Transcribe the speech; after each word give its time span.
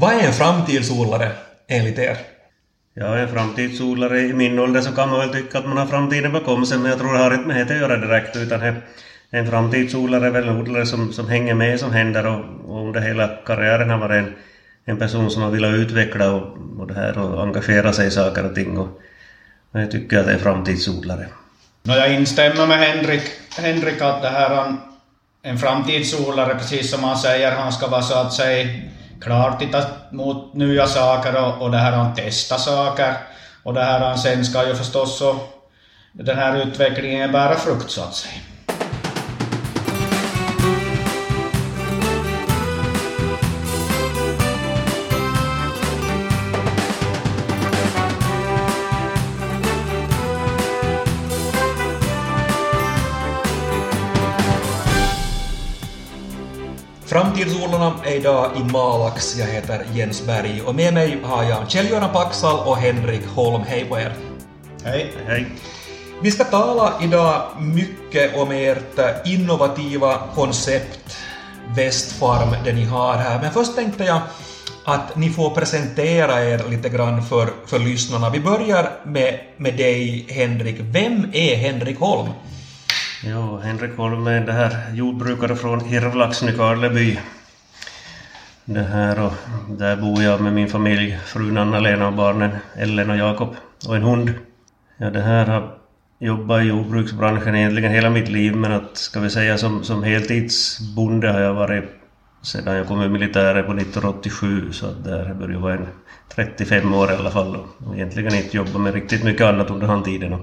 Vad 0.00 0.12
är 0.12 0.26
en 0.26 0.32
framtidsodlare 0.32 1.30
enligt 1.68 1.98
er? 1.98 2.16
Ja, 2.94 3.16
en 3.16 3.28
framtidsodlare 3.28 4.20
i 4.20 4.32
min 4.32 4.58
ålder 4.58 4.80
så 4.80 4.92
kan 4.92 5.08
man 5.08 5.18
väl 5.18 5.28
tycka 5.28 5.58
att 5.58 5.68
man 5.68 5.76
har 5.76 5.86
framtiden 5.86 6.32
bakom 6.32 6.66
sig, 6.66 6.78
men 6.78 6.90
jag 6.90 6.98
tror 6.98 7.12
det 7.12 7.18
har 7.18 7.34
inte 7.34 7.48
med 7.48 7.66
det 7.66 7.74
att 7.74 7.80
göra 7.80 7.96
direkt, 7.96 8.36
utan 8.36 8.80
en 9.30 9.46
framtidsodlare 9.46 10.26
är 10.26 10.30
väl 10.30 10.48
en 10.48 10.56
odlare 10.56 10.86
som, 10.86 11.12
som 11.12 11.28
hänger 11.28 11.54
med 11.54 11.80
som 11.80 11.92
händer 11.92 12.26
och, 12.26 12.44
och 12.70 12.86
under 12.86 13.00
hela 13.00 13.28
karriären 13.28 13.90
har 13.90 13.98
varit 13.98 14.24
en, 14.24 14.34
en 14.84 14.98
person 14.98 15.30
som 15.30 15.42
har 15.42 15.50
velat 15.50 15.74
utveckla 15.74 16.30
och, 16.30 16.56
och, 16.78 16.86
det 16.86 16.94
här 16.94 17.18
och 17.18 17.42
engagera 17.42 17.92
sig 17.92 18.06
i 18.06 18.10
saker 18.10 18.46
och 18.46 18.54
ting. 18.54 18.78
Och, 18.78 19.00
och 19.72 19.80
jag 19.80 19.90
tycker 19.90 20.18
att 20.18 20.24
det 20.24 20.30
är 20.30 20.34
en 20.34 20.42
framtidsodlare. 20.42 21.26
No, 21.82 21.92
jag 21.92 22.14
instämmer 22.14 22.66
med 22.66 22.78
Henrik, 22.78 23.22
Henrik 23.58 24.00
att 24.00 24.22
det 24.22 24.28
här 24.28 24.74
en 25.42 25.58
framtidsodlare, 25.58 26.54
precis 26.54 26.90
som 26.90 27.04
han 27.04 27.18
säger, 27.18 27.52
han 27.52 27.72
ska 27.72 27.86
vara 27.86 28.02
så 28.02 28.18
att 28.18 28.32
säga 28.32 28.66
klart 29.20 29.58
titta 29.58 29.82
mot 30.10 30.54
nya 30.54 30.86
saker 30.86 31.44
och, 31.44 31.62
och 31.62 31.70
det 31.70 31.78
här 31.78 31.92
han 31.92 32.14
testa 32.14 32.58
saker. 32.58 33.14
Och 33.62 33.74
det 33.74 33.84
här 33.84 34.16
sen 34.16 34.44
ska 34.44 34.68
ju 34.68 34.74
förstås 34.74 35.18
så 35.18 35.40
den 36.12 36.38
här 36.38 36.62
utvecklingen 36.62 37.32
bära 37.32 37.54
frukt 37.54 37.90
så 37.90 38.02
att 38.02 38.14
säga. 38.14 38.40
Framtidsodlarna 57.10 57.94
är 58.04 58.14
idag 58.14 58.50
i 58.56 58.72
Malax. 58.72 59.36
Jag 59.38 59.46
heter 59.46 59.86
Jens 59.92 60.26
Berg 60.26 60.62
och 60.66 60.74
med 60.74 60.94
mig 60.94 61.18
har 61.22 61.44
jag 61.44 61.70
Kjell-Göran 61.70 62.12
Paxal 62.12 62.68
och 62.68 62.76
Henrik 62.76 63.26
Holm. 63.26 63.62
Hej 63.62 63.84
på 63.84 63.98
er! 63.98 64.12
Hej! 64.84 65.12
Hej! 65.26 65.46
Vi 66.22 66.30
ska 66.30 66.44
tala 66.44 66.92
idag 67.02 67.42
mycket 67.58 68.36
om 68.36 68.50
ert 68.50 69.26
innovativa 69.26 70.18
koncept 70.34 71.16
Västfarm, 71.76 72.64
det 72.64 72.72
ni 72.72 72.84
har 72.84 73.16
här. 73.16 73.40
Men 73.42 73.52
först 73.52 73.74
tänkte 73.74 74.04
jag 74.04 74.20
att 74.84 75.16
ni 75.16 75.30
får 75.30 75.50
presentera 75.50 76.44
er 76.44 76.62
lite 76.68 76.88
grann 76.88 77.22
för, 77.22 77.48
för 77.66 77.78
lyssnarna. 77.78 78.30
Vi 78.30 78.40
börjar 78.40 78.90
med, 79.04 79.40
med 79.56 79.76
dig, 79.76 80.26
Henrik. 80.28 80.76
Vem 80.80 81.30
är 81.32 81.56
Henrik 81.56 81.98
Holm? 81.98 82.28
Jo, 83.22 83.56
Henrik 83.58 83.96
Holm 83.96 84.26
är 84.26 84.40
det 84.40 84.52
här 84.52 84.94
jordbrukare 84.94 85.56
från 85.56 85.80
Hirvlax, 85.80 86.42
Nykarleby. 86.42 87.18
Det 88.64 88.82
här 88.82 89.20
och 89.20 89.32
där 89.68 89.96
bor 89.96 90.22
jag 90.22 90.40
med 90.40 90.52
min 90.52 90.68
familj, 90.68 91.18
frun 91.24 91.58
Anna-Lena 91.58 92.06
och 92.06 92.12
barnen 92.12 92.50
Ellen 92.76 93.10
och 93.10 93.16
Jakob 93.16 93.56
och 93.88 93.96
en 93.96 94.02
hund. 94.02 94.32
Ja, 94.96 95.10
det 95.10 95.20
här 95.20 95.46
har 95.46 95.74
jobbat 96.18 96.62
i 96.62 96.64
jordbruksbranschen 96.64 97.54
egentligen 97.54 97.92
hela 97.92 98.10
mitt 98.10 98.28
liv 98.28 98.56
men 98.56 98.72
att 98.72 98.96
ska 98.96 99.20
vi 99.20 99.30
säga 99.30 99.58
som, 99.58 99.84
som 99.84 100.02
heltidsbonde 100.02 101.32
har 101.32 101.40
jag 101.40 101.54
varit 101.54 101.84
sedan 102.42 102.76
jag 102.76 102.86
kom 102.86 103.02
ur 103.02 103.08
militären 103.08 103.64
på 103.64 103.72
1987 103.72 104.72
så 104.72 104.86
att 104.86 105.04
där 105.04 105.34
började 105.34 105.52
jag 105.52 105.60
vara 105.60 105.74
en 105.74 105.86
35 106.34 106.94
år 106.94 107.10
i 107.10 107.14
alla 107.14 107.30
fall 107.30 107.56
och 107.86 107.94
egentligen 107.94 108.34
inte 108.34 108.56
jobbat 108.56 108.80
med 108.80 108.94
riktigt 108.94 109.24
mycket 109.24 109.46
annat 109.46 109.70
under 109.70 109.86
den 109.86 110.02
tiden. 110.02 110.36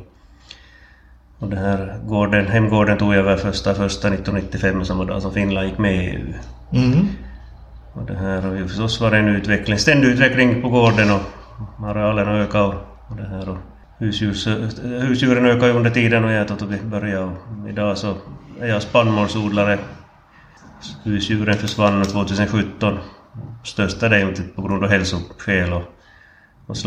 Och 1.40 1.50
den 1.50 1.60
här 1.60 2.00
gården, 2.06 2.48
hemgården 2.48 2.98
tog 2.98 3.14
jag 3.14 3.20
över 3.20 3.38
första, 3.38 3.74
första 3.74 4.08
1995 4.08 4.86
samma 4.86 5.06
dag 5.06 5.22
som 5.22 5.34
Finland 5.34 5.68
gick 5.68 5.78
med 5.78 5.96
i 5.96 6.08
EU. 6.08 6.34
Mm. 6.72 7.08
Och 7.94 8.06
det 8.06 8.16
här 8.16 8.42
har 8.42 8.56
ju 8.56 8.68
förstås 8.68 9.02
varit 9.02 9.14
en 9.14 9.28
utveckling, 9.28 9.78
ständig 9.78 10.08
utveckling 10.08 10.62
på 10.62 10.70
gården 10.70 11.12
och 11.12 11.22
arealen 11.90 12.28
har 12.28 12.36
ökat 12.36 12.76
och, 13.08 13.16
det 13.16 13.28
här 13.30 13.50
och 13.50 13.58
husdjurs, 13.98 14.48
husdjuren 14.84 15.46
ökar 15.46 15.70
under 15.70 15.90
tiden 15.90 16.26
och 16.26 16.32
jag 16.32 16.48
vi 16.66 16.82
började 16.82 17.24
och 17.24 17.70
idag 17.70 17.98
så 17.98 18.14
är 18.62 18.68
jag 18.68 18.82
spannmålsodlare. 18.82 19.80
Husdjuren 21.04 21.58
försvann 21.58 22.04
2017. 22.06 22.98
Största 23.64 24.10
delen 24.10 24.34
på 24.56 24.62
grund 24.62 24.84
av 24.84 24.90
hälsoskäl 24.90 25.74
och, 25.74 25.84
och 26.68 26.78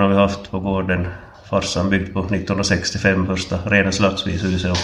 har 0.00 0.08
vi 0.08 0.14
haft 0.14 0.50
på 0.50 0.60
gården 0.60 1.06
farsan 1.50 1.90
byggde 1.90 2.12
på 2.12 2.20
1965 2.20 3.26
första 3.26 3.56
rena 3.56 3.92
slaktsvishuset. 3.92 4.78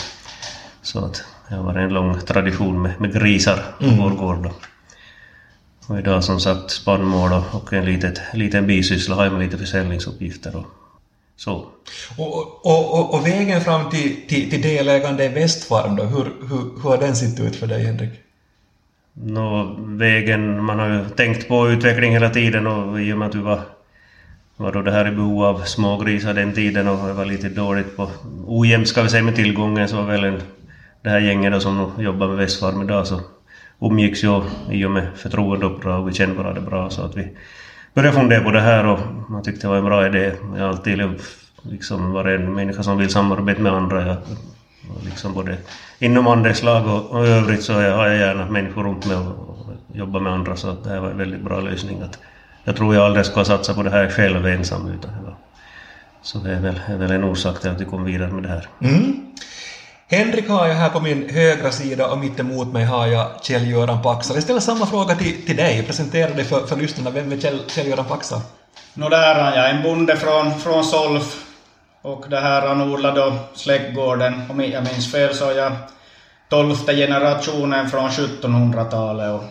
Så 0.82 1.04
att 1.04 1.25
det 1.49 1.54
har 1.54 1.62
varit 1.62 1.77
en 1.77 1.94
lång 1.94 2.21
tradition 2.21 2.82
med, 2.82 3.00
med 3.00 3.12
grisar 3.12 3.65
på 3.78 3.84
mm. 3.84 3.99
vår 3.99 4.10
gård. 4.10 4.50
Och 5.87 5.99
idag 5.99 6.25
som 6.25 6.41
sagt 6.41 6.71
spannmål 6.71 7.43
och 7.53 7.72
en 7.72 7.84
litet, 7.84 8.21
liten 8.32 8.66
bisyssla 8.66 9.15
har 9.15 9.25
jag 9.25 9.32
med 9.32 9.43
lite 9.43 9.59
försäljningsuppgifter 9.59 10.56
och 10.56 10.66
så. 11.37 11.66
Och, 12.19 12.66
och, 12.66 12.94
och, 12.94 13.15
och 13.15 13.27
vägen 13.27 13.60
fram 13.60 13.91
till, 13.91 14.28
till, 14.28 14.50
till 14.50 14.62
delägande 14.62 15.25
i 15.25 15.28
Västfarm 15.28 15.97
då, 15.97 16.03
hur, 16.03 16.25
hur, 16.25 16.83
hur 16.83 16.91
har 16.91 16.98
den 16.98 17.16
sett 17.16 17.41
ut 17.41 17.56
för 17.56 17.66
dig 17.66 17.84
Henrik? 17.84 18.10
Nå, 19.12 19.77
vägen, 19.78 20.65
man 20.65 20.78
har 20.78 20.88
ju 20.88 21.09
tänkt 21.09 21.48
på 21.48 21.69
utveckling 21.69 22.12
hela 22.12 22.31
tiden 22.31 22.66
och 22.66 23.00
i 23.00 23.12
och 23.12 23.19
med 23.19 23.28
att 23.28 23.34
vi 23.34 23.41
var 23.41 23.60
var 24.56 24.72
då 24.72 24.83
det 24.83 24.93
här 24.93 25.09
i 25.09 25.11
behov 25.11 25.44
av 25.44 25.59
smågrisar 25.65 26.34
den 26.34 26.53
tiden 26.53 26.89
och 26.89 27.06
det 27.06 27.12
var 27.12 27.25
lite 27.25 27.49
dåligt 27.49 27.97
på 27.97 28.11
ojämnt 28.47 28.89
ska 28.89 29.03
vi 29.03 29.09
säga 29.09 29.22
med 29.22 29.37
tillgången 29.37 29.89
så 29.89 29.97
var 29.97 30.05
väl 30.05 30.25
en, 30.25 30.43
det 31.03 31.11
här 31.11 31.21
gänget 31.21 31.53
då 31.53 31.61
som 31.61 31.93
jobbar 31.99 32.28
med 32.28 32.37
Västfarm 32.37 32.83
idag 32.83 33.06
så 33.06 33.21
umgicks 33.81 34.25
ju 34.25 34.43
i 34.71 34.84
och 34.84 34.91
med 34.91 35.06
förtroendeuppdrag 35.15 36.00
och 36.00 36.09
vi 36.09 36.12
kände 36.12 36.34
varandra 36.34 36.61
bra 36.61 36.91
så 36.91 37.03
att 37.03 37.16
vi 37.16 37.37
började 37.95 38.16
fundera 38.16 38.45
på 38.45 38.50
det 38.50 38.61
här 38.61 38.87
och 38.87 38.99
man 39.28 39.43
tyckte 39.43 39.66
det 39.66 39.71
var 39.71 39.77
en 39.77 39.84
bra 39.84 40.06
idé. 40.06 40.33
Jag 40.55 40.62
har 40.62 40.69
alltid 40.69 41.03
liksom 41.62 42.12
varit 42.12 42.41
en 42.41 42.55
människa 42.55 42.83
som 42.83 42.99
vill 42.99 43.11
samarbeta 43.11 43.62
med 43.62 43.72
andra. 43.72 44.06
Jag, 44.06 44.16
liksom 45.05 45.34
både 45.34 45.56
inom 45.99 46.27
andelslag 46.27 46.87
och, 46.87 47.11
och 47.11 47.27
övrigt 47.27 47.62
så 47.62 47.72
har 47.72 48.06
jag 48.06 48.16
gärna 48.16 48.50
människor 48.50 48.84
runt 48.84 49.06
mig 49.06 49.16
och, 49.16 49.49
och 49.49 49.66
jobbar 49.93 50.21
med 50.21 50.33
andra 50.33 50.56
så 50.56 50.69
att 50.69 50.84
det 50.84 50.91
här 50.91 51.00
var 51.00 51.11
en 51.11 51.19
väldigt 51.19 51.41
bra 51.41 51.61
lösning. 51.61 52.03
Att, 52.03 52.19
jag 52.66 52.77
tror 52.77 52.94
jag 52.94 53.04
aldrig 53.04 53.27
skulle 53.27 53.41
ha 53.41 53.44
satsat 53.44 53.77
på 53.77 53.82
det 53.82 53.91
här 53.91 54.09
själv 54.09 54.47
ensam. 54.47 54.88
Utan 54.88 55.10
det 55.16 55.22
var, 55.25 55.37
så 56.22 56.38
det 56.38 56.53
är 56.53 56.60
väl, 56.60 56.81
är 56.88 56.97
väl 56.97 57.10
en 57.10 57.25
orsak 57.25 57.60
till 57.60 57.71
att 57.71 57.81
vi 57.81 57.84
kom 57.84 58.04
vidare 58.04 58.31
med 58.31 58.43
det 58.43 58.49
här. 58.49 58.69
Mm. 58.82 59.27
Henrik 60.09 60.49
har 60.49 60.66
jag 60.66 60.75
här 60.75 60.88
på 60.88 61.00
min 61.00 61.28
högra 61.28 61.71
sida 61.71 62.06
och 62.06 62.19
mitt 62.19 62.41
emot 62.41 62.72
mig 62.72 62.84
har 62.84 63.06
jag 63.06 63.31
Kjell-Göran 63.43 64.03
Paxal. 64.03 64.37
Jag 64.37 64.43
ställer 64.43 64.60
samma 64.60 64.87
fråga 64.87 65.15
till, 65.15 65.47
till 65.47 65.56
dig. 65.56 65.82
Presentera 65.87 66.31
dig 66.31 66.44
för, 66.44 66.66
för 66.66 66.77
lyssnarna. 66.77 67.10
Vem 67.10 67.32
är 67.32 67.37
Kjell, 67.37 67.60
Kjell-Göran 67.69 68.04
Paxal? 68.04 68.41
Nå 68.94 69.09
där 69.09 69.34
är 69.34 69.56
jag 69.56 69.71
en 69.71 69.83
bonde 69.83 70.16
från, 70.16 70.54
från 70.54 70.84
Solf. 70.84 71.44
Och 72.03 72.25
det 72.28 72.41
här 72.41 72.69
han 72.69 72.93
odlade 72.93 73.21
då 73.21 73.33
släktgården. 73.54 74.43
Om 74.48 74.60
jag 74.60 74.84
minns 74.84 75.12
fel 75.12 75.34
så 75.34 75.50
är 75.50 75.54
jag 75.54 75.72
tolfte 76.48 76.97
generationen 76.97 77.91
från 77.91 78.09
1700-talet. 78.09 79.33
Och, 79.33 79.44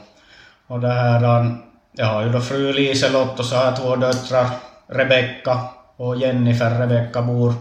och 0.68 0.80
det 0.80 0.92
här 0.92 1.20
han 1.20 1.62
jag 1.96 2.06
har 2.06 2.24
ju 2.24 2.30
då 2.30 2.40
fru 2.40 2.74
Liselott 2.74 3.40
och 3.40 3.46
så 3.46 3.56
har 3.56 3.66
jag 3.66 3.76
två 3.76 3.96
döttrar, 3.96 4.48
Rebecka 4.88 5.60
och 5.96 6.18
Jennifer. 6.18 6.80
Rebecka 6.80 7.22
bor, 7.22 7.54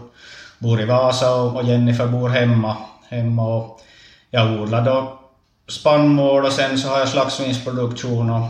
bor 0.59 0.81
i 0.81 0.85
Vasa 0.85 1.35
och, 1.35 1.63
Jennifer 1.63 2.07
bor 2.07 2.29
hemma. 2.29 2.77
hemma 3.09 3.55
och 3.55 3.81
jag 4.29 4.61
odlar 4.61 4.81
då 4.81 5.19
spannmål 5.67 6.45
och 6.45 6.51
sen 6.51 6.77
så 6.77 6.89
har 6.89 6.99
jag 6.99 7.09
slagsvinsproduktion 7.09 8.29
och, 8.29 8.47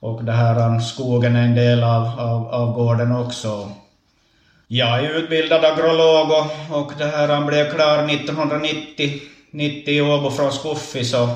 och 0.00 0.24
det 0.24 0.32
här 0.32 0.80
skogen 0.80 1.36
är 1.36 1.44
en 1.44 1.54
del 1.54 1.84
av, 1.84 2.20
av, 2.20 2.48
av 2.48 2.72
gården 2.74 3.12
också. 3.12 3.70
Jag 4.66 5.04
är 5.04 5.10
utbildad 5.10 5.64
agrolog 5.64 6.30
och, 6.30 6.80
och 6.80 6.92
det 6.98 7.06
här 7.06 7.46
blev 7.46 7.74
klar 7.74 8.04
1990 8.04 9.20
90 9.52 9.94
i 9.94 10.00
Åbo 10.00 10.30
från 10.30 10.52
Skuffis 10.52 11.14
och 11.14 11.28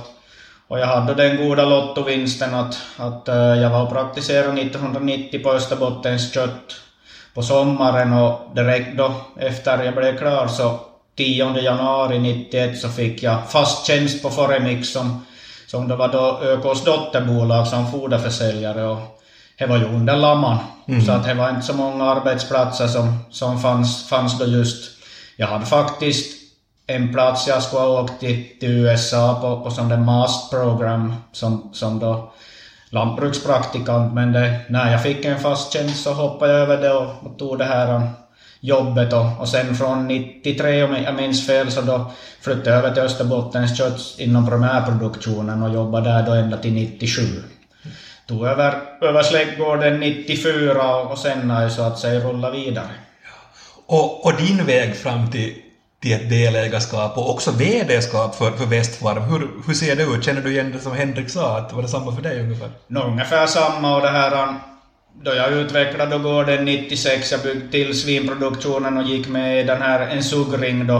och 0.74 0.80
jag 0.80 0.86
hade 0.86 1.14
den 1.14 1.48
goda 1.48 1.64
lottovinsten 1.64 2.54
att, 2.54 2.78
att 2.96 3.28
eh, 3.28 3.34
jag 3.36 3.70
var 3.70 3.82
och 3.82 3.90
praktiserade 3.90 4.60
1990 4.60 5.42
på 5.42 5.52
Österbottens 5.52 6.32
kött 6.34 6.76
på 7.34 7.42
sommaren 7.42 8.12
och 8.12 8.54
direkt 8.54 8.98
då 8.98 9.14
efter 9.36 9.84
jag 9.84 9.94
blev 9.94 10.18
klar 10.18 10.46
så 10.46 10.80
10 11.16 11.60
januari 11.60 12.18
91 12.18 12.78
så 12.78 12.88
fick 12.88 13.22
jag 13.22 13.50
fast 13.50 13.86
tjänst 13.86 14.22
på 14.22 14.30
Foremix 14.30 14.92
som, 14.92 15.26
som 15.66 15.88
det 15.88 15.96
var 15.96 16.08
då 16.08 16.40
ÖKs 16.42 16.84
dotterbolag 16.84 17.66
som 17.66 17.90
foderförsäljare 17.90 18.86
och 18.86 19.22
det 19.58 19.66
var 19.66 19.76
ju 19.76 19.84
under 19.84 20.16
lamman. 20.16 20.58
Mm. 20.88 21.04
Så 21.04 21.12
att 21.12 21.24
det 21.24 21.34
var 21.34 21.50
inte 21.50 21.66
så 21.66 21.74
många 21.74 22.04
arbetsplatser 22.04 22.86
som, 22.86 23.18
som 23.30 23.60
fanns, 23.60 24.08
fanns 24.08 24.38
då 24.38 24.46
just. 24.46 24.90
Jag 25.36 25.46
hade 25.46 25.66
faktiskt 25.66 26.43
en 26.86 27.12
plats 27.12 27.48
jag 27.48 27.62
skulle 27.62 27.82
ha 27.82 28.02
åkt 28.02 28.20
till, 28.20 28.58
till 28.60 28.70
USA 28.70 29.38
på, 29.40 29.64
på 29.64 29.70
som 29.70 29.88
det 29.88 29.96
MAST 29.96 30.50
program 30.50 31.14
som, 31.32 31.70
som 31.72 31.98
då 31.98 32.32
lantbrukspraktikant 32.90 34.14
men 34.14 34.32
det, 34.32 34.60
när 34.68 34.92
jag 34.92 35.02
fick 35.02 35.24
en 35.24 35.38
fast 35.38 35.72
tjänst 35.72 36.02
så 36.04 36.12
hoppade 36.12 36.52
jag 36.52 36.60
över 36.60 36.76
det 36.76 36.92
och, 36.92 37.26
och 37.26 37.38
tog 37.38 37.58
det 37.58 37.64
här 37.64 37.94
um, 37.94 38.02
jobbet 38.60 39.12
och, 39.12 39.40
och 39.40 39.48
sen 39.48 39.74
från 39.74 40.06
93 40.06 40.82
om 40.82 40.96
jag 41.04 41.14
minns 41.14 41.46
fel 41.46 41.70
så 41.70 41.80
då 41.80 42.10
flyttade 42.40 42.70
jag 42.70 42.78
över 42.78 42.90
till 42.90 43.02
Österbottens 43.02 43.78
kött 43.78 44.14
inom 44.18 44.46
primärproduktionen 44.46 45.62
och 45.62 45.74
jobbade 45.74 46.10
där 46.10 46.22
då 46.22 46.32
ända 46.32 46.56
till 46.56 46.72
97. 46.72 47.22
tog 48.26 48.46
över, 48.46 48.74
över 49.00 49.22
släktgården 49.22 50.00
94 50.00 50.96
och 50.96 51.18
sen 51.18 51.50
har 51.50 51.62
jag 51.62 51.72
så 51.72 51.82
att 51.82 51.98
säga 51.98 52.20
rullat 52.20 52.54
vidare. 52.54 52.90
Och, 53.86 54.26
och 54.26 54.32
din 54.36 54.66
väg 54.66 54.96
fram 54.96 55.30
till, 55.30 55.54
till 56.04 56.12
ett 56.12 56.30
delägarskap 56.30 57.18
och 57.18 57.30
också 57.30 57.50
VD-skap 57.50 58.34
för, 58.34 58.50
för 58.50 58.66
Västfarm, 58.66 59.22
hur, 59.22 59.48
hur 59.66 59.74
ser 59.74 59.96
det 59.96 60.02
ut? 60.02 60.24
Känner 60.24 60.40
du 60.40 60.50
igen 60.50 60.72
det 60.72 60.78
som 60.78 60.92
Henrik 60.92 61.30
sa, 61.30 61.58
att 61.58 61.72
var 61.72 61.82
det 61.82 61.88
samma 61.88 62.14
för 62.14 62.22
dig 62.22 62.40
ungefär? 62.40 62.70
Nå, 62.86 63.02
ungefär 63.02 63.46
samma 63.46 63.96
och 63.96 64.02
det 64.02 64.10
här 64.10 64.48
um, 64.48 64.54
då 65.22 65.34
jag 65.34 65.52
utvecklade 65.52 66.18
gården 66.18 66.64
96, 66.64 67.32
jag 67.32 67.42
byggde 67.42 67.68
till 67.68 68.00
svinproduktionen 68.00 68.96
och 68.96 69.02
gick 69.02 69.28
med 69.28 69.60
i 69.60 69.62
den 69.62 69.82
här 69.82 70.00
en 70.00 70.22
suggring 70.22 70.86
då 70.86 70.96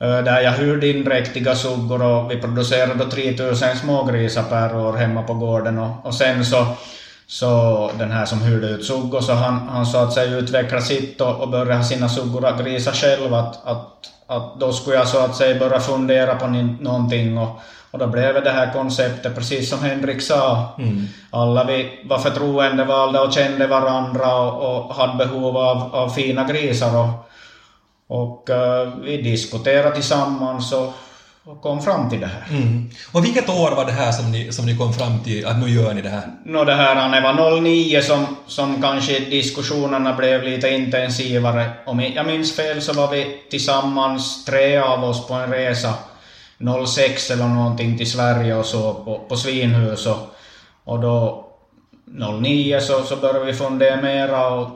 eh, 0.00 0.18
där 0.18 0.40
jag 0.40 0.52
hyrde 0.52 0.88
in 0.88 1.04
dräktiga 1.04 1.54
suggor 1.54 2.02
och 2.02 2.30
vi 2.30 2.36
producerade 2.36 2.94
då 2.94 3.10
3000 3.10 3.76
smågrisar 3.76 4.42
per 4.42 4.76
år 4.76 4.92
hemma 4.92 5.22
på 5.22 5.34
gården 5.34 5.78
och, 5.78 6.06
och 6.06 6.14
sen 6.14 6.44
så 6.44 6.66
så 7.26 7.90
den 7.98 8.10
här 8.10 8.24
som 8.24 8.40
hyrde 8.40 8.68
ut 8.68 8.84
suggor, 8.84 9.20
så 9.20 9.32
han, 9.32 9.68
han 9.68 9.86
så 9.86 9.98
att 9.98 10.12
säga 10.12 10.36
utvecklade 10.36 10.82
sitt 10.82 11.20
och, 11.20 11.40
och 11.40 11.48
började 11.48 11.74
ha 11.74 11.84
sina 11.84 12.08
suggor 12.08 12.46
att 12.46 12.64
grisa 12.64 12.92
själv. 12.92 13.34
Att, 13.34 13.66
att, 13.66 14.10
att 14.26 14.60
då 14.60 14.72
skulle 14.72 14.96
jag 14.96 15.08
så 15.08 15.18
att 15.18 15.36
säga 15.36 15.58
börja 15.58 15.80
fundera 15.80 16.34
på 16.34 16.46
någonting 16.80 17.38
och, 17.38 17.60
och 17.90 17.98
då 17.98 18.06
blev 18.06 18.44
det 18.44 18.50
här 18.50 18.72
konceptet, 18.72 19.34
precis 19.34 19.70
som 19.70 19.78
Henrik 19.78 20.22
sa, 20.22 20.74
mm. 20.78 21.06
alla 21.30 21.64
vi 21.64 22.00
var 22.04 22.18
förtroendevalda 22.18 23.22
och 23.22 23.32
kände 23.32 23.66
varandra 23.66 24.36
och, 24.36 24.88
och 24.88 24.94
hade 24.94 25.24
behov 25.24 25.56
av, 25.56 25.94
av 25.94 26.08
fina 26.08 26.44
grisar. 26.44 26.98
Och, 26.98 27.30
och 28.06 28.50
uh, 28.50 28.94
vi 29.02 29.22
diskuterade 29.22 29.94
tillsammans 29.94 30.72
och, 30.72 30.92
och 31.46 31.62
kom 31.62 31.82
fram 31.82 32.10
till 32.10 32.20
det 32.20 32.26
här. 32.26 32.44
Mm. 32.50 32.90
Och 33.12 33.24
vilket 33.24 33.48
år 33.48 33.76
var 33.76 33.84
det 33.84 33.92
här 33.92 34.12
som 34.12 34.32
ni, 34.32 34.52
som 34.52 34.66
ni 34.66 34.76
kom 34.76 34.92
fram 34.92 35.20
till 35.24 35.46
att 35.46 35.58
nu 35.58 35.68
gör 35.68 35.94
ni 35.94 36.02
det 36.02 36.08
här? 36.08 36.22
Nå 36.44 36.64
det 36.64 36.74
här 36.74 37.10
det 37.10 37.20
var 37.20 37.60
09 37.60 38.02
som, 38.02 38.26
som 38.46 38.82
kanske 38.82 39.18
diskussionerna 39.18 40.12
blev 40.12 40.42
lite 40.42 40.68
intensivare. 40.68 41.70
Om 41.86 42.00
jag 42.00 42.26
minns 42.26 42.56
fel 42.56 42.82
så 42.82 42.92
var 42.92 43.10
vi 43.10 43.38
tillsammans, 43.50 44.44
tre 44.44 44.76
av 44.76 45.04
oss, 45.04 45.26
på 45.26 45.34
en 45.34 45.50
resa 45.50 45.94
06 46.86 47.30
eller 47.30 47.48
någonting 47.48 47.98
till 47.98 48.10
Sverige 48.10 48.54
och 48.54 48.66
så 48.66 48.94
på, 48.94 49.18
på 49.28 49.36
Svinhus 49.36 50.06
och, 50.06 50.36
och 50.84 51.00
då 51.00 51.46
09 52.40 52.80
så, 52.80 53.02
så 53.02 53.16
började 53.16 53.44
vi 53.44 53.54
fundera 53.54 54.02
mera 54.02 54.48
och 54.48 54.68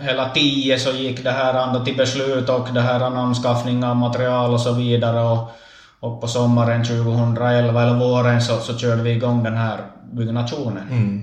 hela 0.00 0.28
10 0.28 0.78
så 0.78 0.90
gick 0.90 1.24
det 1.24 1.30
här 1.30 1.68
ändå 1.68 1.84
till 1.84 1.96
beslut 1.96 2.48
och 2.48 2.68
det 2.74 2.80
här 2.80 3.00
anskaffning 3.00 3.84
av 3.84 3.96
material 3.96 4.54
och 4.54 4.60
så 4.60 4.72
vidare 4.72 5.20
och, 5.20 5.52
och 6.02 6.20
på 6.20 6.28
sommaren 6.28 6.84
2011 6.84 7.82
eller 7.82 7.98
våren 7.98 8.42
så, 8.42 8.58
så 8.58 8.78
körde 8.78 9.02
vi 9.02 9.10
igång 9.10 9.42
den 9.42 9.56
här 9.56 9.80
byggnationen. 10.12 10.88
Mm. 10.90 11.22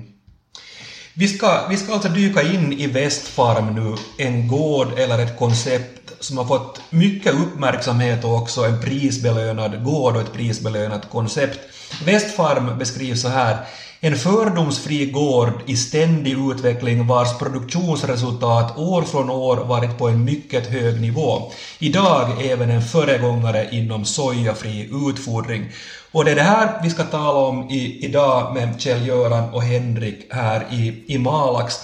Vi 1.14 1.28
ska, 1.28 1.66
vi 1.70 1.76
ska 1.76 1.92
alltså 1.92 2.08
dyka 2.08 2.42
in 2.42 2.72
i 2.72 2.86
Västfarm 2.86 3.74
nu, 3.74 3.96
en 4.24 4.48
gård 4.48 4.98
eller 4.98 5.18
ett 5.18 5.38
koncept 5.38 6.12
som 6.20 6.38
har 6.38 6.44
fått 6.44 6.80
mycket 6.90 7.34
uppmärksamhet 7.34 8.24
och 8.24 8.34
också 8.34 8.64
en 8.64 8.80
prisbelönad 8.80 9.84
gård 9.84 10.16
och 10.16 10.22
ett 10.22 10.32
prisbelönat 10.32 11.10
koncept. 11.10 11.60
Västfarm 12.04 12.78
beskrivs 12.78 13.22
så 13.22 13.28
här 13.28 13.58
en 14.02 14.16
fördomsfri 14.16 15.06
gård 15.06 15.62
i 15.66 15.76
ständig 15.76 16.36
utveckling 16.50 17.06
vars 17.06 17.38
produktionsresultat 17.38 18.78
år 18.78 19.02
från 19.02 19.30
år 19.30 19.56
varit 19.56 19.98
på 19.98 20.08
en 20.08 20.24
mycket 20.24 20.66
hög 20.66 21.00
nivå. 21.00 21.52
Idag 21.78 22.46
även 22.46 22.70
en 22.70 22.82
föregångare 22.82 23.68
inom 23.72 24.04
sojafri 24.04 24.88
utfodring. 25.08 25.68
Och 26.12 26.24
det 26.24 26.30
är 26.30 26.34
det 26.34 26.42
här 26.42 26.80
vi 26.82 26.90
ska 26.90 27.04
tala 27.04 27.38
om 27.38 27.70
i, 27.70 28.04
idag 28.04 28.54
med 28.54 28.80
Kjell-Göran 28.80 29.50
och 29.50 29.62
Henrik 29.62 30.26
här 30.30 30.66
i, 30.70 31.04
i 31.06 31.18
Malax. 31.18 31.74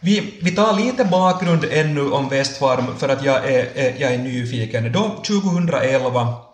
Vi, 0.00 0.34
vi 0.42 0.50
tar 0.50 0.72
lite 0.72 1.04
bakgrund 1.04 1.64
ännu 1.70 2.10
om 2.10 2.28
Västfarm 2.28 2.96
för 2.98 3.08
att 3.08 3.24
jag 3.24 3.52
är, 3.52 3.94
jag 3.98 4.14
är 4.14 4.18
nyfiken. 4.18 4.92
Då 4.92 5.22
2011 5.26 6.49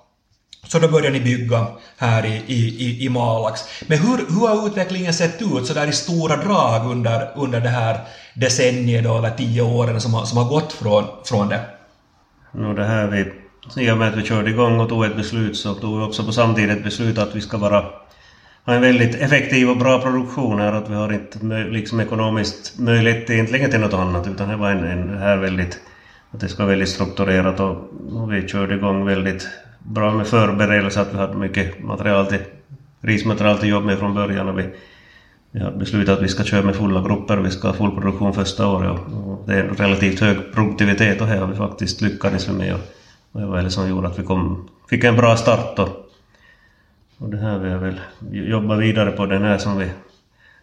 så 0.63 0.79
då 0.79 0.89
började 0.89 1.19
ni 1.19 1.21
bygga 1.21 1.67
här 1.97 2.27
i, 2.27 2.45
i, 2.47 3.07
i 3.07 3.09
Malax. 3.09 3.61
Men 3.87 3.99
hur, 3.99 4.17
hur 4.17 4.49
har 4.49 4.67
utvecklingen 4.67 5.15
sett 5.15 5.43
ut 5.43 5.67
så 5.67 5.75
där 5.75 5.87
i 5.87 5.93
stora 5.93 6.37
drag 6.37 6.91
under, 6.91 7.29
under 7.37 7.61
det 7.61 7.69
här 7.69 8.01
decenniet 8.35 9.05
då, 9.05 9.19
eller 9.19 9.31
tio 9.31 9.63
åren 9.63 10.01
som 10.01 10.15
har, 10.15 10.25
som 10.25 10.39
har 10.39 10.45
gått 10.45 10.73
från, 10.73 11.05
från 11.25 11.49
det? 11.49 11.61
No, 12.53 12.75
det 12.75 12.85
här 12.85 13.07
vi, 13.07 13.33
I 13.83 13.91
och 13.91 13.99
med 13.99 14.09
att 14.09 14.17
vi 14.17 14.23
körde 14.23 14.51
igång 14.51 14.81
och 14.81 14.89
tog 14.89 15.05
ett 15.05 15.17
beslut 15.17 15.57
så 15.57 15.75
tog 15.75 15.99
vi 15.99 16.05
också 16.05 16.25
på 16.25 16.33
samtidigt 16.33 16.77
ett 16.77 16.85
beslut 16.85 17.19
att 17.19 17.35
vi 17.35 17.41
ska 17.41 17.59
vara 17.59 17.85
ha 18.67 18.75
en 18.75 18.81
väldigt 18.81 19.15
effektiv 19.15 19.71
och 19.71 19.77
bra 19.77 19.99
produktion 19.99 20.61
här. 20.61 20.73
Att 20.73 20.89
vi 20.89 20.95
har 20.95 21.13
inte 21.13 21.39
liksom 21.71 22.01
ekonomiskt 22.01 22.79
möjlighet 22.79 23.31
egentligen 23.31 23.71
till 23.71 23.81
något 23.81 23.95
annat 23.95 24.27
utan 24.27 24.49
det 24.49 24.57
var 24.57 24.71
en, 24.71 24.85
en 24.85 25.19
här 25.19 25.37
väldigt 25.37 25.81
att 26.31 26.41
det 26.41 26.49
ska 26.49 26.63
vara 26.63 26.71
väldigt 26.71 26.89
strukturerat 26.89 27.61
och, 27.61 27.77
och 28.13 28.33
vi 28.33 28.49
körde 28.49 28.75
igång 28.75 29.05
väldigt 29.05 29.49
bra 29.89 30.13
med 30.13 30.27
förberedelse, 30.27 31.01
att 31.01 31.15
vi 31.15 31.19
hade 31.19 31.37
mycket 31.37 31.85
material 31.85 32.27
till, 32.27 32.39
rismaterial 33.01 33.59
till 33.59 33.69
jobb 33.69 33.85
med 33.85 33.99
från 33.99 34.15
början 34.15 34.49
och 34.49 34.59
vi, 34.59 34.69
vi 35.51 35.61
har 35.61 35.71
beslutat 35.71 36.17
att 36.17 36.25
vi 36.25 36.29
ska 36.29 36.45
köra 36.45 36.63
med 36.63 36.77
fulla 36.77 37.03
grupper, 37.03 37.37
vi 37.37 37.51
ska 37.51 37.69
ha 37.69 37.75
full 37.75 37.91
produktion 37.91 38.35
första 38.35 38.67
året 38.67 38.91
och, 38.91 39.45
det 39.47 39.55
är 39.55 39.65
en 39.65 39.75
relativt 39.75 40.21
hög 40.21 40.37
produktivitet 40.55 41.21
och 41.21 41.27
här 41.27 41.41
har 41.41 41.47
vi 41.47 41.55
faktiskt 41.55 42.01
lyckats 42.01 42.49
med 42.49 42.75
och, 42.75 42.81
och 43.33 43.41
det 43.41 43.47
var 43.47 43.63
det 43.63 43.71
som 43.71 43.89
gjorde 43.89 44.09
att 44.09 44.19
vi 44.19 44.23
kom, 44.23 44.69
fick 44.91 45.05
en 45.05 45.17
bra 45.17 45.37
start 45.37 45.79
och, 45.79 45.89
och 47.19 47.31
det 47.31 47.39
här 47.39 47.59
vi 47.59 47.71
har 47.71 47.79
väl 47.79 48.01
jobbat 48.31 48.79
vidare 48.79 49.11
på 49.11 49.27
den 49.27 49.43
här 49.43 49.59
som 49.59 49.79
vi 49.79 49.91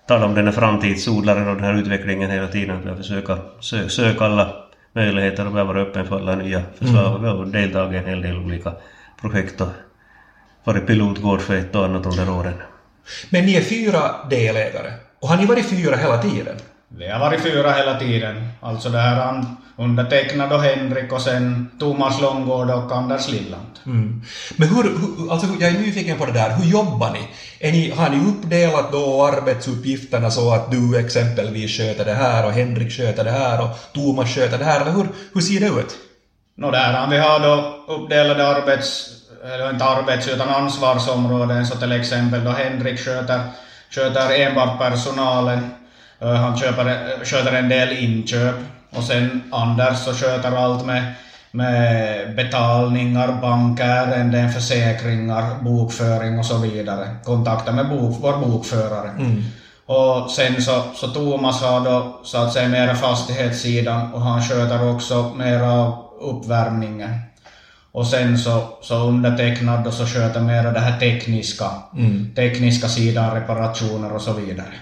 talar 0.07 0.25
om 0.25 0.33
den 0.33 0.45
här 0.45 0.51
framtidsodlaren 0.51 1.47
och 1.47 1.55
den 1.55 1.63
här 1.63 1.73
utvecklingen 1.73 2.29
hela 2.29 2.47
tiden. 2.47 2.77
Att 2.77 2.85
vi 2.85 2.89
har 2.89 2.95
försökt 2.95 3.29
sö 3.59 3.89
söka 3.89 4.25
alla 4.25 4.53
möjligheter 4.93 5.47
och 5.47 5.55
vi 5.55 5.57
har 5.57 5.65
varit 5.65 5.87
öppen 5.87 6.05
för 6.05 6.15
alla 6.15 6.35
nya 6.35 6.61
förslag. 6.75 7.09
Mm. 7.09 7.21
Vi 7.21 7.27
har 7.27 7.45
deltagit 7.45 7.93
i 7.93 7.97
en 7.97 8.05
hel 8.05 8.21
del 8.21 8.37
olika 8.37 8.73
projekt 9.23 9.61
och 9.61 9.67
varit 10.63 10.87
pilotgård 10.87 11.41
för 11.41 11.55
ett 11.55 11.75
och 11.75 11.85
annat 11.85 12.05
under 12.05 12.29
åren. 12.29 12.53
Men 13.29 13.45
ni 13.45 13.55
är 13.55 13.61
fyra 13.61 14.15
delägare, 14.29 14.93
och 15.19 15.29
har 15.29 15.37
ni 15.37 15.45
varit 15.45 15.69
fyra 15.69 15.95
hela 15.95 16.21
tiden? 16.21 16.55
Vi 16.87 17.09
har 17.09 17.19
varit 17.19 17.41
fyra 17.41 17.71
hela 17.71 17.99
tiden. 17.99 18.47
Alltså 18.61 18.89
det 18.89 18.99
här 18.99 19.45
undertecknad 19.77 20.53
och 20.53 20.61
Henrik 20.61 21.11
och 21.11 21.21
sen 21.21 21.69
Thomas 21.79 22.21
Långgård 22.21 22.69
och 22.69 22.91
Anders 22.91 23.29
Lilland. 23.29 23.79
Mm. 23.85 24.21
Men 24.55 24.67
hur, 24.67 24.83
hur, 24.83 25.31
alltså 25.31 25.47
jag 25.59 25.69
är 25.69 25.79
nyfiken 25.79 26.17
på 26.17 26.25
det 26.25 26.31
där, 26.31 26.55
hur 26.55 26.71
jobbar 26.71 27.11
ni? 27.11 27.27
Är 27.59 27.71
ni 27.71 27.91
har 27.91 28.09
ni 28.09 28.29
uppdelat 28.29 28.91
då 28.91 29.25
arbetsuppgifterna 29.25 30.31
så 30.31 30.53
att 30.53 30.71
du 30.71 30.99
exempelvis 30.99 31.77
sköter 31.77 32.05
det 32.05 32.13
här 32.13 32.45
och 32.45 32.51
Henrik 32.51 32.91
sköter 32.91 33.23
det 33.23 33.31
här 33.31 33.61
och 33.61 33.69
Thomas 33.93 34.35
sköter 34.35 34.57
det 34.57 34.65
här, 34.65 34.81
eller 34.81 34.91
hur, 34.91 35.07
hur 35.33 35.41
ser 35.41 35.59
det 35.59 35.67
ut? 35.67 35.97
No 36.55 36.71
där 36.71 37.07
vi 37.09 37.17
har 37.17 37.39
då 37.39 37.83
uppdelade 37.87 38.47
arbets, 38.47 39.09
eller 39.43 39.69
inte 39.69 39.85
arbets 39.85 40.27
utan 40.27 40.49
ansvarsområden, 40.49 41.65
så 41.65 41.77
till 41.77 41.91
exempel 41.91 42.43
då 42.43 42.51
Henrik 42.51 42.99
sköter, 42.99 43.41
sköter 43.89 44.41
enbart 44.41 44.79
personalen, 44.79 45.69
han 46.19 46.57
köper, 46.57 47.25
sköter 47.25 47.53
en 47.53 47.69
del 47.69 47.91
inköp 47.91 48.55
och 48.89 49.03
sen 49.03 49.43
Anders 49.51 49.97
så 49.97 50.13
sköter 50.13 50.51
allt 50.57 50.85
med, 50.85 51.13
med 51.51 52.35
betalningar, 52.35 53.41
bankärenden, 53.41 54.51
försäkringar, 54.51 55.63
bokföring 55.63 56.39
och 56.39 56.45
så 56.45 56.57
vidare. 56.57 57.07
Kontakter 57.23 57.71
med 57.71 57.89
bok, 57.89 58.17
vår 58.21 58.37
bokförare. 58.37 59.09
Mm. 59.09 59.43
Och 59.85 60.31
sen 60.31 60.61
så, 60.61 60.83
så 60.95 61.07
Thomas 61.07 61.61
har 61.61 61.79
då 61.79 62.19
så 62.23 62.37
att 62.37 62.53
säga 62.53 62.67
mera 62.67 62.95
fastighetssidan 62.95 64.13
och 64.13 64.21
han 64.21 64.41
sköter 64.41 64.95
också 64.95 65.31
mera 65.35 65.93
uppvärmningen. 66.21 67.19
Och 67.93 68.07
sen 68.07 68.37
så, 68.37 68.77
så 68.81 68.95
undertecknad 68.95 69.87
och 69.87 69.93
så 69.93 70.05
sköter 70.05 70.41
mera 70.41 70.71
det 70.71 70.79
här 70.79 70.99
tekniska, 70.99 71.65
mm. 71.97 72.33
tekniska 72.35 72.87
sidan, 72.87 73.35
reparationer 73.35 74.13
och 74.13 74.21
så 74.21 74.33
vidare. 74.33 74.73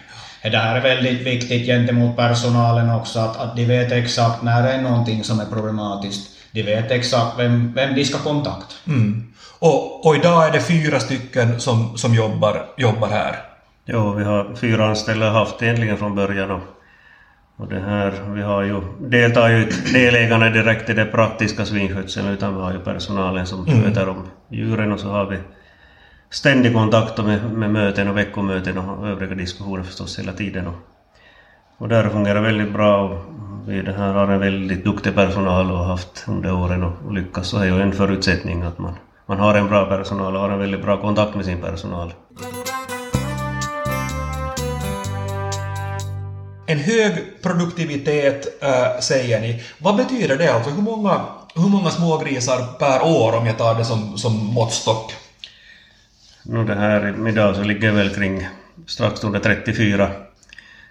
Det 0.44 0.58
här 0.58 0.75
är 0.75 0.82
väldigt 0.82 1.22
viktigt 1.22 1.65
gentemot 1.65 2.18
personalen 2.18 2.89
också, 2.89 3.20
att, 3.20 3.38
att 3.38 3.56
de 3.56 3.65
vet 3.65 3.91
exakt 3.91 4.44
när 4.44 4.63
det 4.63 4.72
är 4.72 4.82
någonting 4.82 5.24
som 5.24 5.39
är 5.39 5.46
problematiskt. 5.46 6.30
De 6.51 6.63
vet 6.63 6.91
exakt 6.91 7.39
vem, 7.39 7.74
vem 7.74 7.96
de 7.96 8.06
ska 8.06 8.18
kontakta. 8.18 8.75
Mm. 8.88 9.34
Och, 9.60 10.06
och 10.06 10.15
idag 10.15 10.48
är 10.48 10.51
det 10.51 10.62
fyra 10.62 11.00
stycken 11.00 11.60
som, 11.60 11.98
som 11.98 12.15
jobbar, 12.15 12.65
jobbar 12.77 13.08
här? 13.08 13.36
Jo, 13.86 14.13
vi 14.13 14.24
har 14.24 14.56
fyra 14.56 14.86
anställda 14.86 15.30
haft 15.30 15.62
egentligen 15.62 15.98
från 15.98 16.15
början. 16.15 16.51
Och 16.51 16.62
och 17.58 17.67
det 17.67 17.79
här, 17.79 18.13
vi 18.34 18.41
har 18.41 18.63
ju, 18.63 18.81
deltar 19.00 19.50
ju 19.50 19.70
delägarna 19.93 20.50
direkt 20.50 20.89
i 20.89 20.93
det 20.93 21.05
praktiska 21.05 21.65
svinskötseln 21.65 22.27
utan 22.27 22.55
vi 22.55 22.62
har 22.62 22.74
ju 22.74 22.79
personalen 22.79 23.46
som 23.46 23.67
mm. 23.67 23.84
sköter 23.84 24.10
om 24.10 24.27
djuren 24.50 24.91
och 24.91 25.00
så 25.00 25.10
har 25.10 25.25
vi 25.25 25.38
ständig 26.29 26.74
kontakt 26.74 27.17
med, 27.17 27.51
med 27.51 27.72
möten 27.72 28.08
och 28.08 28.17
veckomöten 28.17 28.77
och 28.77 29.08
övriga 29.08 29.36
diskussioner 29.36 29.84
förstås 29.84 30.20
hela 30.20 30.34
tiden. 30.34 30.67
Och, 30.67 30.75
och 31.77 31.88
där 31.88 32.10
fungerar 32.10 32.41
väldigt 32.41 32.74
bra 32.74 33.10
och 33.10 33.20
vi 33.67 33.81
det 33.81 33.93
här 33.93 34.13
har 34.13 34.27
en 34.27 34.39
väldigt 34.39 34.86
duktig 34.86 35.15
personal 35.15 35.72
och 35.72 35.77
har 35.77 35.86
haft 35.86 36.25
under 36.27 36.53
åren 36.53 36.84
och 36.84 37.13
lyckats 37.13 37.50
så 37.50 37.58
är 37.58 37.65
ju 37.65 37.81
en 37.81 37.91
förutsättning 37.91 38.62
att 38.62 38.79
man, 38.79 38.93
man 39.25 39.39
har 39.39 39.55
en 39.55 39.67
bra 39.67 39.86
personal 39.86 40.36
och 40.36 40.41
har 40.41 40.50
en 40.50 40.60
väldigt 40.60 40.81
bra 40.81 41.01
kontakt 41.01 41.36
med 41.36 41.46
sin 41.46 41.62
personal. 41.62 42.13
En 46.71 46.79
hög 46.79 47.13
produktivitet 47.41 48.63
äh, 48.63 48.99
säger 48.99 49.41
ni. 49.41 49.63
Vad 49.77 49.95
betyder 49.95 50.37
det? 50.37 50.53
Alltså 50.53 50.69
hur 50.69 50.81
många, 50.81 51.21
hur 51.55 51.69
många 51.69 51.89
smågrisar 51.89 52.73
per 52.79 53.01
år 53.01 53.37
om 53.37 53.45
jag 53.45 53.57
tar 53.57 53.75
det 53.75 53.85
som, 53.85 54.17
som 54.17 54.45
måttstock? 54.45 55.13
No, 56.43 56.63
det 56.63 56.75
här 56.75 57.27
idag 57.27 57.55
så 57.55 57.63
ligger 57.63 57.91
väl 57.91 58.15
kring 58.15 58.47
strax 58.87 59.23
under 59.23 59.39
34, 59.39 60.11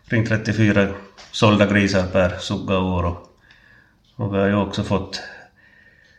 kring 0.08 0.26
34 0.26 0.88
sålda 1.30 1.66
grisar 1.66 2.06
per 2.12 2.36
sugga 2.38 2.78
år. 2.78 3.04
Och, 3.04 3.16
och 4.16 4.34
vi 4.34 4.38
har 4.38 4.46
ju 4.46 4.56
också 4.56 4.84
fått 4.84 5.22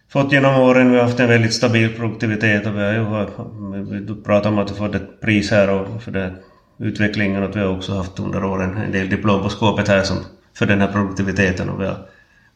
fått 0.09 0.31
genom 0.31 0.61
åren. 0.61 0.91
Vi 0.91 0.97
har 0.97 1.03
haft 1.03 1.19
en 1.19 1.29
väldigt 1.29 1.53
stabil 1.53 1.95
produktivitet 1.95 2.67
och 2.67 2.75
vi 2.75 2.83
har 2.83 2.93
ju 2.93 4.23
pratat 4.23 4.45
om 4.45 4.59
att 4.59 4.71
vi 4.71 4.75
fått 4.75 4.95
ett 4.95 5.21
pris 5.21 5.51
här 5.51 5.69
och 5.69 6.03
för 6.03 6.11
det 6.11 6.33
utvecklingen 6.81 7.43
att 7.43 7.55
vi 7.55 7.59
har 7.59 7.67
också 7.67 7.93
haft 7.93 8.19
under 8.19 8.43
åren 8.43 8.77
en 8.77 8.91
del 8.91 9.09
diplom 9.09 9.43
på 9.43 9.49
skåpet 9.49 9.87
här 9.87 10.03
som, 10.03 10.25
för 10.53 10.65
den 10.65 10.81
här 10.81 10.87
produktiviteten 10.87 11.69
och 11.69 11.81
vi 11.81 11.85
har 11.85 12.07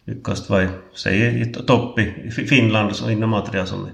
lyckats 0.06 0.50
vara 0.50 0.70
säg, 0.96 1.42
i 1.42 1.46
topp 1.46 2.00
i 2.00 2.32
Finland 2.32 2.96
så 2.96 3.10
inom 3.10 3.30
material 3.30 3.68
som, 3.68 3.90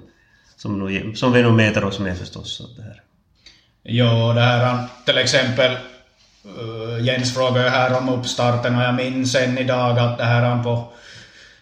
som, 0.57 0.79
nu, 0.79 1.15
som 1.15 1.33
vi 1.33 1.41
nu 1.41 1.51
mäter 1.51 1.83
oss 1.83 1.99
med 1.99 2.17
förstås. 2.17 2.61
Det 2.77 2.83
här. 2.83 3.01
Ja, 3.83 4.33
det 4.33 4.41
här 4.41 4.87
till 5.05 5.17
exempel 5.17 5.71
eh, 5.71 7.05
Jens 7.05 7.33
frågade 7.33 7.69
här 7.69 7.97
om 7.97 8.09
uppstarten 8.09 8.75
och 8.75 8.83
jag 8.83 8.95
minns 8.95 9.35
än 9.35 9.57
idag 9.57 9.99
att 9.99 10.17
det 10.17 10.23
här 10.23 10.63
på, 10.63 10.93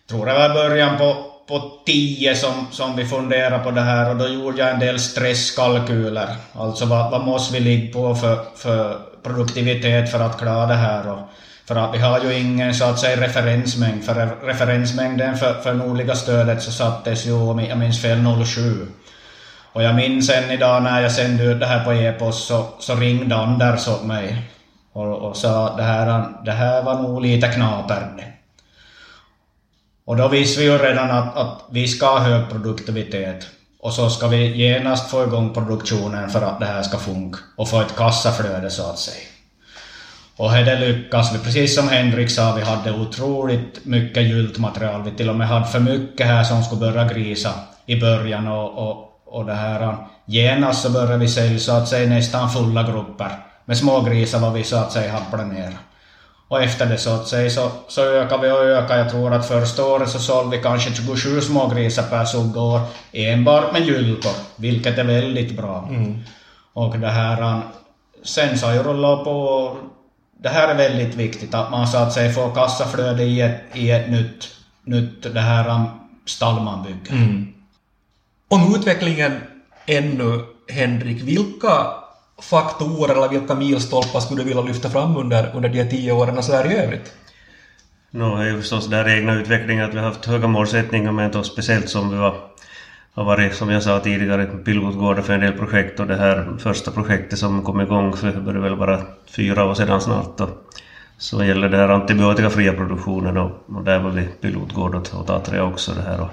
tror 0.09 0.27
jag 0.27 0.49
var 0.49 0.55
början 0.55 0.97
på 0.97 1.28
på 1.49 1.71
tio 1.85 2.35
som, 2.35 2.67
som 2.71 2.95
vi 2.95 3.05
funderade 3.05 3.63
på 3.63 3.71
det 3.71 3.81
här 3.81 4.09
och 4.09 4.15
då 4.15 4.27
gjorde 4.27 4.57
jag 4.57 4.69
en 4.69 4.79
del 4.79 4.99
stresskalkyler. 4.99 6.35
Alltså 6.53 6.85
vad, 6.85 7.11
vad 7.11 7.25
måste 7.25 7.53
vi 7.53 7.59
ligga 7.59 7.93
på 7.93 8.15
för, 8.15 8.37
för 8.55 8.97
produktivitet 9.23 10.11
för 10.11 10.19
att 10.19 10.39
klara 10.39 10.65
det 10.65 10.75
här. 10.75 11.11
Och 11.11 11.19
för 11.65 11.75
att 11.75 11.93
vi 11.93 11.97
har 11.97 12.19
ju 12.19 12.33
ingen 12.33 12.75
så 12.75 12.85
att 12.85 12.99
säga 12.99 13.21
referensmängd. 13.21 14.03
För 14.03 14.45
referensmängden 14.45 15.37
för, 15.37 15.53
för 15.53 15.73
nordliga 15.73 16.15
stödet 16.15 16.61
så 16.61 16.71
sattes 16.71 17.25
ju, 17.25 17.33
om 17.33 17.59
jag 17.59 17.77
minns 17.77 18.01
fel, 18.01 18.45
07. 18.45 18.87
Och 19.73 19.83
jag 19.83 19.95
minns 19.95 20.29
än 20.29 20.51
idag 20.51 20.83
när 20.83 21.01
jag 21.01 21.11
sände 21.11 21.43
ut 21.43 21.59
det 21.59 21.65
här 21.65 21.85
på 21.85 21.93
e-post 21.93 22.47
så, 22.47 22.65
så 22.79 22.95
ringde 22.95 23.35
Anders 23.35 23.87
åt 23.87 24.03
mig 24.03 24.41
och, 24.93 25.13
och 25.13 25.37
sa 25.37 25.67
att 25.67 25.77
det 25.77 25.83
här, 25.83 26.25
det 26.45 26.51
här 26.51 26.83
var 26.83 27.01
nog 27.01 27.21
lite 27.21 27.47
knapert. 27.47 28.38
Och 30.09 30.17
då 30.17 30.27
visste 30.27 30.59
vi 30.59 30.65
ju 30.65 30.77
redan 30.77 31.11
att, 31.11 31.37
att 31.37 31.61
vi 31.71 31.87
ska 31.87 32.05
ha 32.05 32.19
hög 32.19 32.49
produktivitet. 32.49 33.47
Och 33.79 33.93
så 33.93 34.09
ska 34.09 34.27
vi 34.27 34.55
genast 34.55 35.09
få 35.09 35.23
igång 35.23 35.53
produktionen 35.53 36.29
för 36.29 36.41
att 36.41 36.59
det 36.59 36.65
här 36.65 36.83
ska 36.83 36.97
funka 36.97 37.39
och 37.55 37.69
få 37.69 37.81
ett 37.81 37.95
kassaflöde 37.95 38.69
så 38.69 38.89
att 38.89 38.99
säga. 38.99 39.27
Och 40.37 40.51
det 40.51 40.79
lyckas 40.79 41.35
vi. 41.35 41.39
Precis 41.39 41.75
som 41.75 41.89
Henrik 41.89 42.29
sa, 42.29 42.55
vi 42.55 42.61
hade 42.61 42.91
otroligt 42.91 43.85
mycket 43.85 44.23
gyltmaterial. 44.23 45.03
Vi 45.03 45.11
till 45.11 45.29
och 45.29 45.35
med 45.35 45.47
hade 45.47 45.65
för 45.65 45.79
mycket 45.79 46.27
här 46.27 46.43
som 46.43 46.63
skulle 46.63 46.91
börja 46.91 47.07
grisa 47.07 47.53
i 47.85 47.99
början 47.99 48.47
och, 48.47 48.89
och, 48.89 49.23
och 49.25 49.45
det 49.45 49.53
här. 49.53 49.97
Genast 50.25 50.81
så 50.81 50.89
började 50.89 51.17
vi 51.17 51.27
sälja 51.27 51.59
så 51.59 51.71
att 51.71 51.87
säga 51.87 52.09
nästan 52.09 52.49
fulla 52.49 52.83
grupper 52.83 53.31
med 53.65 53.77
smågrisar 53.77 54.39
vad 54.39 54.53
vi 54.53 54.63
så 54.63 54.75
att 54.75 54.91
säga 54.91 55.11
hade 55.11 55.25
planerat. 55.31 55.88
Och 56.49 56.63
efter 56.63 56.85
det 56.85 56.97
så 56.97 57.09
att 57.09 57.27
säga 57.27 57.49
så, 57.49 57.71
så 57.87 58.01
ökar 58.01 58.37
vi 58.37 58.51
och 58.51 58.63
ökar. 58.63 58.97
Jag 58.97 59.09
tror 59.09 59.33
att 59.33 59.47
första 59.47 59.85
året 59.85 60.09
så 60.09 60.19
sålde 60.19 60.57
vi 60.57 60.63
kanske 60.63 60.93
27 60.93 61.41
smågrisar 61.41 62.03
per 62.03 62.25
suggår 62.25 62.81
enbart 63.11 63.73
med 63.73 63.85
gyltor, 63.85 64.31
vilket 64.55 64.97
är 64.97 65.03
väldigt 65.03 65.57
bra. 65.57 65.87
Mm. 65.89 66.19
Och 66.73 66.99
det 66.99 67.07
här, 67.07 67.61
sen 68.23 68.57
så 68.57 68.65
har 68.65 68.73
jag 68.73 68.85
rullat 68.85 69.23
på 69.23 69.77
det 70.41 70.49
här 70.49 70.67
är 70.67 70.75
väldigt 70.75 71.15
viktigt, 71.15 71.53
att 71.53 71.71
man 71.71 71.87
så 71.87 71.97
att 71.97 72.13
säga 72.13 72.33
får 72.33 72.55
kassaflöde 72.55 73.23
i 73.23 73.41
ett, 73.41 73.61
i 73.73 73.91
ett 73.91 74.09
nytt, 74.09 74.47
nytt 74.83 75.33
det 75.33 75.39
här 75.39 75.85
stall 76.25 76.61
man 76.61 76.83
bygger. 76.83 77.11
Mm. 77.11 77.53
Om 78.47 78.75
utvecklingen 78.75 79.41
ännu, 79.85 80.45
Henrik, 80.67 81.21
vilka 81.21 81.87
faktorer 82.41 83.15
eller 83.15 83.29
vilka 83.29 83.55
milstolpar 83.55 84.19
skulle 84.19 84.41
du 84.41 84.47
vilja 84.47 84.61
lyfta 84.61 84.89
fram 84.89 85.17
under, 85.17 85.51
under 85.55 85.69
de 85.69 85.89
tio 85.89 86.11
åren 86.11 86.43
så 86.43 86.51
här 86.51 86.71
i 86.71 86.75
övrigt? 86.75 87.13
No, 88.11 88.37
det 88.37 88.43
är 88.43 88.47
ju 88.51 88.57
förstås 88.57 88.87
den 88.87 89.09
egna 89.09 89.33
utvecklingen 89.33 89.85
att 89.85 89.93
vi 89.93 89.97
har 89.97 90.05
haft 90.05 90.25
höga 90.25 90.47
målsättningar 90.47 91.11
men 91.11 91.31
då 91.31 91.43
speciellt 91.43 91.89
som 91.89 92.09
vi 92.09 92.17
var, 92.17 92.35
har 93.13 93.23
varit, 93.23 93.55
som 93.55 93.69
jag 93.69 93.83
sa 93.83 93.99
tidigare, 93.99 94.45
pilotgårdar 94.45 95.21
för 95.21 95.33
en 95.33 95.39
del 95.39 95.53
projekt 95.53 95.99
och 95.99 96.07
det 96.07 96.15
här 96.15 96.57
första 96.59 96.91
projektet 96.91 97.39
som 97.39 97.63
kom 97.63 97.81
igång 97.81 98.13
för 98.13 98.27
det 98.27 98.41
började 98.41 98.69
väl 98.69 98.77
bara 98.77 99.01
fyra 99.35 99.65
år 99.65 99.73
sedan 99.73 100.01
snart. 100.01 100.37
då. 100.37 100.49
så 101.17 101.43
gäller 101.43 101.69
det 101.69 101.77
här 101.77 101.89
antibiotikafria 101.89 102.73
produktionen 102.73 103.37
och, 103.37 103.51
och 103.75 103.83
där 103.83 103.99
var 103.99 104.11
vi 104.11 104.23
pilotgård 104.41 104.95
åt, 104.95 105.13
åt 105.13 105.29
Atria 105.29 105.63
också. 105.63 105.91
Det 105.91 106.01
här 106.01 106.21
och 106.21 106.29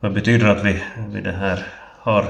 det 0.00 0.10
betyder 0.10 0.48
att 0.48 0.64
vi, 0.64 0.82
vi 1.12 1.20
det 1.20 1.32
här 1.32 1.66
har 1.98 2.24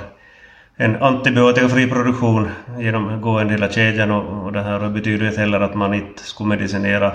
en 0.80 0.96
antibiotikafri 1.02 1.86
produktion 1.86 2.48
genomgående 2.78 3.52
hela 3.52 3.70
kedjan 3.70 4.10
och, 4.10 4.44
och 4.44 4.52
det 4.52 4.62
här. 4.62 4.88
Betyder 4.88 5.26
inte 5.26 5.40
heller 5.40 5.60
att 5.60 5.74
man 5.74 5.94
inte 5.94 6.22
skulle 6.22 6.48
medicinera 6.48 7.12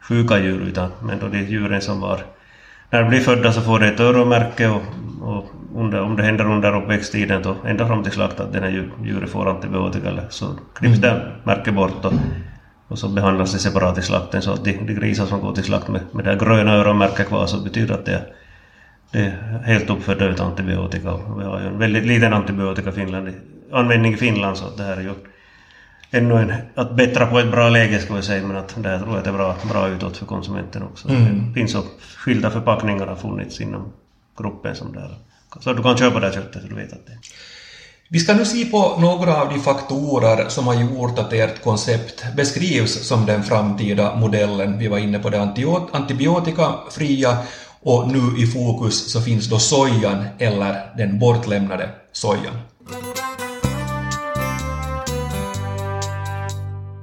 sjuka 0.00 0.38
djur 0.38 0.60
utan 0.60 0.90
men 1.02 1.18
då 1.18 1.28
de 1.28 1.38
djuren 1.38 1.80
som 1.80 2.00
var 2.00 2.20
när 2.90 3.02
de 3.02 3.08
blir 3.08 3.20
födda 3.20 3.52
så 3.52 3.60
får 3.60 3.78
de 3.78 3.86
ett 3.86 4.00
öronmärke 4.00 4.68
och, 4.68 4.82
och 5.22 5.44
under, 5.74 6.00
om 6.00 6.16
det 6.16 6.22
händer 6.22 6.50
under 6.50 6.76
uppväxttiden 6.76 7.42
då 7.42 7.56
ända 7.66 7.86
fram 7.86 8.02
till 8.02 8.12
slakt 8.12 8.40
att 8.40 8.52
den 8.52 8.62
här 8.62 8.90
djuret 9.04 9.30
får 9.30 9.48
antibiotika 9.48 10.10
så 10.28 10.46
klipps 10.74 10.98
det 10.98 11.32
märket 11.44 11.74
bort 11.74 12.04
och, 12.04 12.12
och 12.88 12.98
så 12.98 13.08
behandlas 13.08 13.52
det 13.52 13.58
separat 13.58 13.98
i 13.98 14.02
slakten. 14.02 14.42
Så 14.42 14.52
att 14.52 14.64
de, 14.64 14.72
de 14.72 14.94
grisar 14.94 15.26
som 15.26 15.40
går 15.40 15.52
till 15.52 15.64
slakt 15.64 15.88
med, 15.88 16.00
med 16.12 16.24
det 16.24 16.36
gröna 16.36 16.74
öronmärket 16.74 17.28
kvar 17.28 17.46
så 17.46 17.64
betyder 17.64 17.94
att 17.94 18.06
det 18.06 18.12
är 18.12 18.22
det 19.10 19.18
är 19.18 19.62
helt 19.64 19.90
uppfödda 19.90 20.24
utan 20.24 20.46
antibiotika. 20.46 21.16
Vi 21.38 21.44
har 21.44 21.60
ju 21.60 21.66
en 21.66 21.78
väldigt 21.78 22.06
liten 22.06 22.32
antibiotika 22.32 22.92
Finland, 22.92 23.28
användning 23.72 24.14
i 24.14 24.16
Finland 24.16 24.56
så 24.56 24.70
det 24.76 24.82
här 24.82 24.96
är 24.96 25.00
ju 25.00 25.14
ännu 26.10 26.34
en, 26.34 26.52
att 26.74 26.96
bättra 26.96 27.26
på 27.26 27.38
ett 27.38 27.50
bra 27.50 27.68
läge 27.68 27.98
ska 27.98 28.14
vi 28.14 28.22
säga 28.22 28.46
men 28.46 28.56
att 28.56 28.82
det 28.82 28.88
här 28.88 28.98
tror 28.98 29.10
jag 29.10 29.18
att 29.18 29.24
det 29.24 29.30
är 29.30 29.34
bra, 29.34 29.56
bra 29.70 29.88
utåt 29.88 30.16
för 30.16 30.26
konsumenten 30.26 30.82
också. 30.82 31.08
Mm. 31.08 31.48
Det 31.48 31.54
finns 31.54 31.72
så 31.72 31.82
skilda 32.16 32.50
förpackningar 32.50 33.06
har 33.06 33.16
funnits 33.16 33.60
inom 33.60 33.92
gruppen 34.38 34.76
som 34.76 34.92
där. 34.92 35.14
Så 35.60 35.72
du 35.72 35.82
kan 35.82 35.96
köpa 35.96 36.20
det 36.20 36.26
här 36.26 36.32
köttet 36.32 36.62
så 36.62 36.68
du 36.68 36.74
vet 36.74 36.92
att 36.92 37.06
det 37.06 37.18
vi 38.08 38.18
ska 38.18 38.34
nu 38.34 38.44
se 38.44 38.64
på 38.64 38.96
några 38.98 39.42
av 39.42 39.48
de 39.48 39.58
faktorer 39.58 40.48
som 40.48 40.66
har 40.66 40.74
gjort 40.74 41.18
att 41.18 41.32
ert 41.32 41.62
koncept 41.62 42.24
beskrivs 42.36 43.08
som 43.08 43.26
den 43.26 43.42
framtida 43.42 44.16
modellen. 44.16 44.78
Vi 44.78 44.88
var 44.88 44.98
inne 44.98 45.18
på 45.18 45.30
det 45.30 45.40
antibiotikafria 45.92 47.38
och 47.82 48.08
nu 48.08 48.42
i 48.42 48.46
fokus 48.46 49.12
så 49.12 49.20
finns 49.20 49.46
då 49.46 49.58
sojan 49.58 50.24
eller 50.38 50.92
den 50.96 51.18
bortlämnade 51.18 51.88
sojan. 52.12 52.54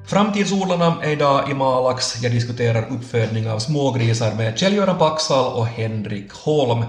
Framtidsodlarna 0.07 0.97
är 1.03 1.09
idag 1.09 1.51
i 1.51 1.53
Malax. 1.53 2.23
Jag 2.23 2.31
diskuterar 2.31 2.85
uppfödning 2.91 3.49
av 3.49 3.59
smågrisar 3.59 4.35
med 4.35 4.57
Kjell-Göran 4.57 4.97
Paxal 4.97 5.53
och 5.53 5.67
Henrik 5.67 6.31
Holm. 6.31 6.85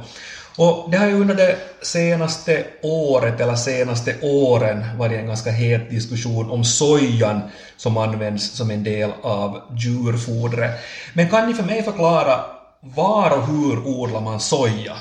Och 0.57 0.91
det 0.91 0.97
har 0.97 1.07
ju 1.07 1.21
under 1.21 1.35
det 1.35 1.57
senaste 1.83 2.67
året, 2.83 3.41
eller 3.41 3.55
senaste 3.55 4.15
åren, 4.23 4.85
varit 4.99 5.19
en 5.19 5.27
ganska 5.27 5.51
het 5.51 5.91
diskussion 5.91 6.51
om 6.51 6.65
sojan 6.65 7.41
som 7.77 7.97
används 7.97 8.57
som 8.57 8.71
en 8.71 8.85
del 8.85 9.11
av 9.23 9.61
djurfodret. 9.79 10.71
Men 11.15 11.29
kan 11.29 11.49
ni 11.49 11.55
för 11.55 11.63
mig 11.65 11.83
förklara 11.83 12.41
var 12.85 13.39
och 13.39 13.47
hur 13.47 13.87
odlar 13.87 14.21
man 14.21 14.41
soja? 14.41 14.97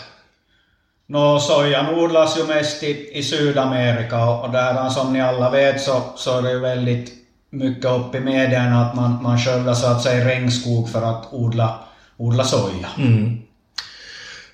Nå, 1.08 1.40
sojan 1.40 1.96
odlas 1.96 2.38
ju 2.38 2.44
mest 2.44 2.84
i, 2.84 3.18
i 3.18 3.24
Sydamerika 3.24 4.26
och 4.26 4.52
där 4.52 4.90
som 4.90 5.14
ni 5.14 5.22
alla 5.22 5.50
vet 5.50 5.82
så, 5.82 6.02
så 6.16 6.38
är 6.38 6.42
det 6.42 6.60
väldigt 6.60 7.14
mycket 7.50 7.86
upp 7.86 8.16
i 8.16 8.20
medierna 8.20 8.86
att 8.86 8.96
man, 8.96 9.24
man 9.24 9.40
skövlar 9.40 9.74
så 9.74 9.88
att 9.88 10.02
säga 10.02 10.28
regnskog 10.28 10.90
för 10.90 11.02
att 11.02 11.34
odla, 11.34 11.80
odla 12.18 12.44
soja. 12.44 12.88
Mm. 12.98 13.42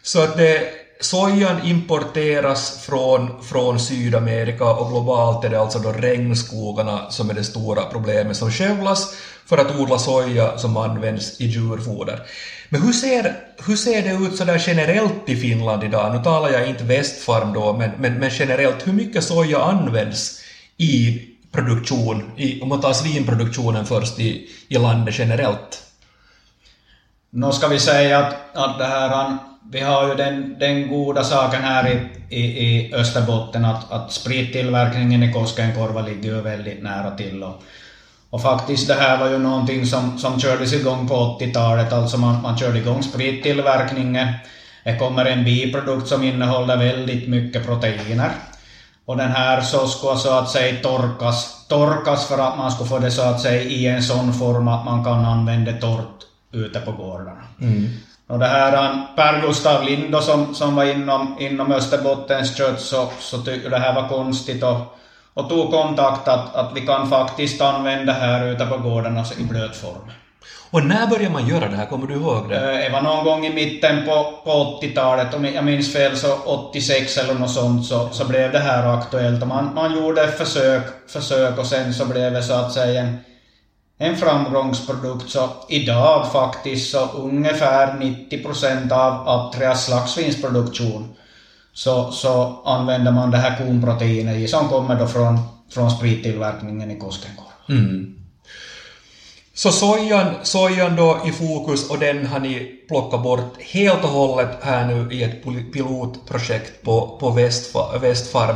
Så 0.01 0.24
att 0.24 0.38
det, 0.38 0.78
sojan 0.99 1.65
importeras 1.65 2.85
från, 2.85 3.43
från 3.43 3.79
Sydamerika 3.79 4.65
och 4.65 4.89
globalt 4.89 5.45
är 5.45 5.49
det 5.49 5.59
alltså 5.59 5.79
då 5.79 5.91
regnskogarna 5.91 7.09
som 7.09 7.29
är 7.29 7.33
det 7.33 7.43
stora 7.43 7.85
problemet 7.85 8.37
som 8.37 8.51
skövlas 8.51 9.15
för 9.45 9.57
att 9.57 9.79
odla 9.79 9.99
soja 9.99 10.57
som 10.57 10.77
används 10.77 11.41
i 11.41 11.45
djurfoder. 11.45 12.21
Men 12.69 12.81
hur 12.81 12.93
ser, 12.93 13.35
hur 13.67 13.75
ser 13.75 14.01
det 14.01 14.25
ut 14.25 14.37
sådär 14.37 14.63
generellt 14.67 15.29
i 15.29 15.35
Finland 15.35 15.83
idag? 15.83 16.15
Nu 16.15 16.23
talar 16.23 16.49
jag 16.49 16.67
inte 16.67 16.83
Västfarm 16.83 17.53
då, 17.53 17.73
men, 17.73 17.91
men, 17.97 18.13
men 18.13 18.29
generellt, 18.33 18.87
hur 18.87 18.93
mycket 18.93 19.23
soja 19.23 19.61
används 19.61 20.41
i 20.77 21.21
produktion, 21.51 22.31
i, 22.37 22.61
om 22.61 22.69
man 22.69 22.81
tar 22.81 22.93
svinproduktionen 22.93 23.85
först 23.85 24.19
i, 24.19 24.49
i 24.67 24.77
landet 24.77 25.15
generellt? 25.17 25.83
Nu 27.29 27.51
ska 27.51 27.67
vi 27.67 27.79
säga 27.79 28.19
att, 28.19 28.35
att 28.53 28.77
det 28.77 28.85
här, 28.85 29.37
vi 29.71 29.79
har 29.79 30.07
ju 30.07 30.15
den, 30.15 30.55
den 30.59 30.88
goda 30.88 31.23
saken 31.23 31.61
här 31.61 31.89
i, 31.89 31.99
i, 32.35 32.41
i 32.41 32.93
Österbotten 32.93 33.65
att, 33.65 33.91
att 33.91 34.11
sprittillverkningen 34.11 35.23
i 35.23 35.33
Koskenkorva 35.33 36.01
ligger 36.01 36.35
ju 36.35 36.41
väldigt 36.41 36.83
nära 36.83 37.11
till. 37.11 37.43
Och, 37.43 37.63
Och 38.29 38.41
faktiskt 38.41 38.88
det 38.88 38.93
här 38.93 39.17
var 39.17 39.29
ju 39.29 39.38
någonting 39.38 39.85
som, 39.85 40.17
som 40.17 40.39
kördes 40.39 40.73
igång 40.73 41.07
på 41.07 41.38
80-talet, 41.39 41.93
alltså 41.93 42.17
man, 42.17 42.41
man 42.41 42.57
körde 42.57 42.79
igång 42.79 43.03
sprittillverkningen. 43.03 44.27
Det 44.83 44.97
kommer 44.97 45.25
en 45.25 45.43
biprodukt 45.43 46.07
som 46.07 46.23
innehåller 46.23 46.77
väldigt 46.77 47.27
mycket 47.27 47.65
proteiner. 47.65 48.31
Och 49.05 49.17
den 49.17 49.31
här 49.31 49.61
så 49.61 49.88
ska 49.88 50.15
så 50.15 50.39
att 50.39 50.49
säga 50.49 50.81
torkas, 50.81 51.65
torkas 51.67 52.27
för 52.27 52.38
att 52.38 52.57
man 52.57 52.71
ska 52.71 52.85
få 52.85 52.99
det 52.99 53.11
så 53.11 53.21
att 53.21 53.41
säga 53.41 53.61
i 53.61 53.88
en 53.88 54.03
sån 54.03 54.33
form 54.33 54.67
att 54.67 54.85
man 54.85 55.03
kan 55.03 55.25
använda 55.25 55.71
torrt 55.73 56.25
ute 56.51 56.79
på 56.79 56.91
gårdarna. 56.91 57.43
Mm. 57.61 57.89
Och 58.29 58.39
det 58.39 58.45
här 58.45 59.01
Per 59.15 59.41
Gustav 59.41 59.83
Lindo 59.83 60.21
som, 60.21 60.55
som 60.55 60.75
var 60.75 60.86
inom, 60.86 61.36
inom 61.39 61.71
Österbottens 61.71 62.57
kött 62.57 62.81
så, 62.81 63.12
så 63.19 63.38
tyckte 63.38 63.69
det 63.69 63.77
här 63.77 63.93
var 63.93 64.09
konstigt 64.09 64.63
och, 64.63 64.98
och 65.33 65.50
tog 65.50 65.71
kontakt 65.71 66.27
att, 66.27 66.55
att 66.55 66.71
vi 66.75 66.81
kan 66.81 67.09
faktiskt 67.09 67.62
använda 67.62 68.13
det 68.13 68.19
här 68.19 68.48
ute 68.48 68.65
på 68.65 68.77
gårdarna 68.77 69.25
i 69.39 69.43
blöt 69.43 69.75
form. 69.75 70.12
Och 70.71 70.86
när 70.86 71.07
började 71.07 71.33
man 71.33 71.48
göra 71.48 71.67
det 71.67 71.75
här? 71.75 71.86
Kommer 71.86 72.07
du 72.07 72.13
ihåg 72.13 72.50
det? 72.50 72.55
Eh, 72.55 72.83
det 72.83 72.89
var 72.89 73.01
någon 73.01 73.25
gång 73.25 73.45
i 73.45 73.53
mitten 73.53 74.05
på, 74.05 74.33
på 74.43 74.79
80-talet, 74.81 75.33
om 75.33 75.45
jag 75.45 75.65
minns 75.65 75.93
fel 75.93 76.17
så 76.17 76.36
86 76.45 77.17
eller 77.17 77.33
något 77.33 77.51
sånt, 77.51 77.86
så, 77.86 78.09
så 78.12 78.27
blev 78.27 78.51
det 78.51 78.59
här 78.59 78.93
aktuellt. 78.98 79.48
Man, 79.48 79.74
man 79.75 79.95
gjorde 79.95 80.24
ett 80.24 80.38
försök, 80.38 80.83
försök 81.07 81.57
och 81.57 81.65
sen 81.65 81.93
så 81.93 82.05
blev 82.05 82.33
det 82.33 82.43
så 82.43 82.53
att 82.53 82.71
säga 82.71 83.01
en, 83.01 83.17
en 84.01 84.17
framgångsprodukt. 84.17 85.29
Så 85.29 85.49
idag 85.69 86.31
faktiskt 86.31 86.91
så 86.91 87.07
ungefär 87.07 87.87
90% 87.87 88.91
av 88.91 89.27
Atrias 89.27 89.85
slaktsvinsproduktion 89.85 91.15
så, 91.73 92.11
så 92.11 92.61
använder 92.65 93.11
man 93.11 93.31
det 93.31 93.37
här 93.37 93.57
konproteinet 93.57 94.37
i 94.37 94.47
som 94.47 94.69
kommer 94.69 94.95
då 94.95 95.07
från, 95.07 95.39
från 95.71 95.91
sprittillverkningen 95.91 96.91
i 96.91 96.99
Koskenkorva. 96.99 97.51
Mm. 97.69 98.15
Så 99.53 99.71
sojan, 99.71 100.35
sojan 100.43 100.95
då 100.95 101.21
i 101.25 101.31
fokus 101.31 101.89
och 101.89 101.99
den 101.99 102.25
har 102.25 102.39
ni 102.39 102.85
plockat 102.87 103.23
bort 103.23 103.61
helt 103.61 104.03
och 104.03 104.09
hållet 104.09 104.57
här 104.61 104.85
nu 104.85 105.15
i 105.15 105.23
ett 105.23 105.43
pilotprojekt 105.73 106.83
på, 106.83 107.17
på 107.19 107.29
Västfarm. 107.99 108.55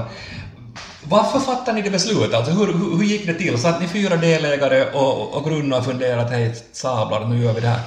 Varför 1.10 1.40
fattade 1.40 1.76
ni 1.76 1.82
det 1.82 1.90
beslutet? 1.90 2.34
Alltså 2.34 2.52
hur, 2.52 2.66
hur, 2.66 2.98
hur 2.98 3.04
gick 3.04 3.26
det 3.26 3.34
till? 3.34 3.58
Satt 3.58 3.82
ni 3.82 3.88
fyra 3.88 4.16
delägare 4.18 4.86
och, 4.94 5.38
och 5.38 5.44
grunnade 5.50 5.80
och 5.80 5.86
funderade 5.86 6.22
att 6.22 6.32
hej 6.32 6.56
sablar, 6.72 7.26
nu 7.26 7.44
gör 7.44 7.54
vi 7.54 7.62
det 7.62 7.68
här? 7.68 7.80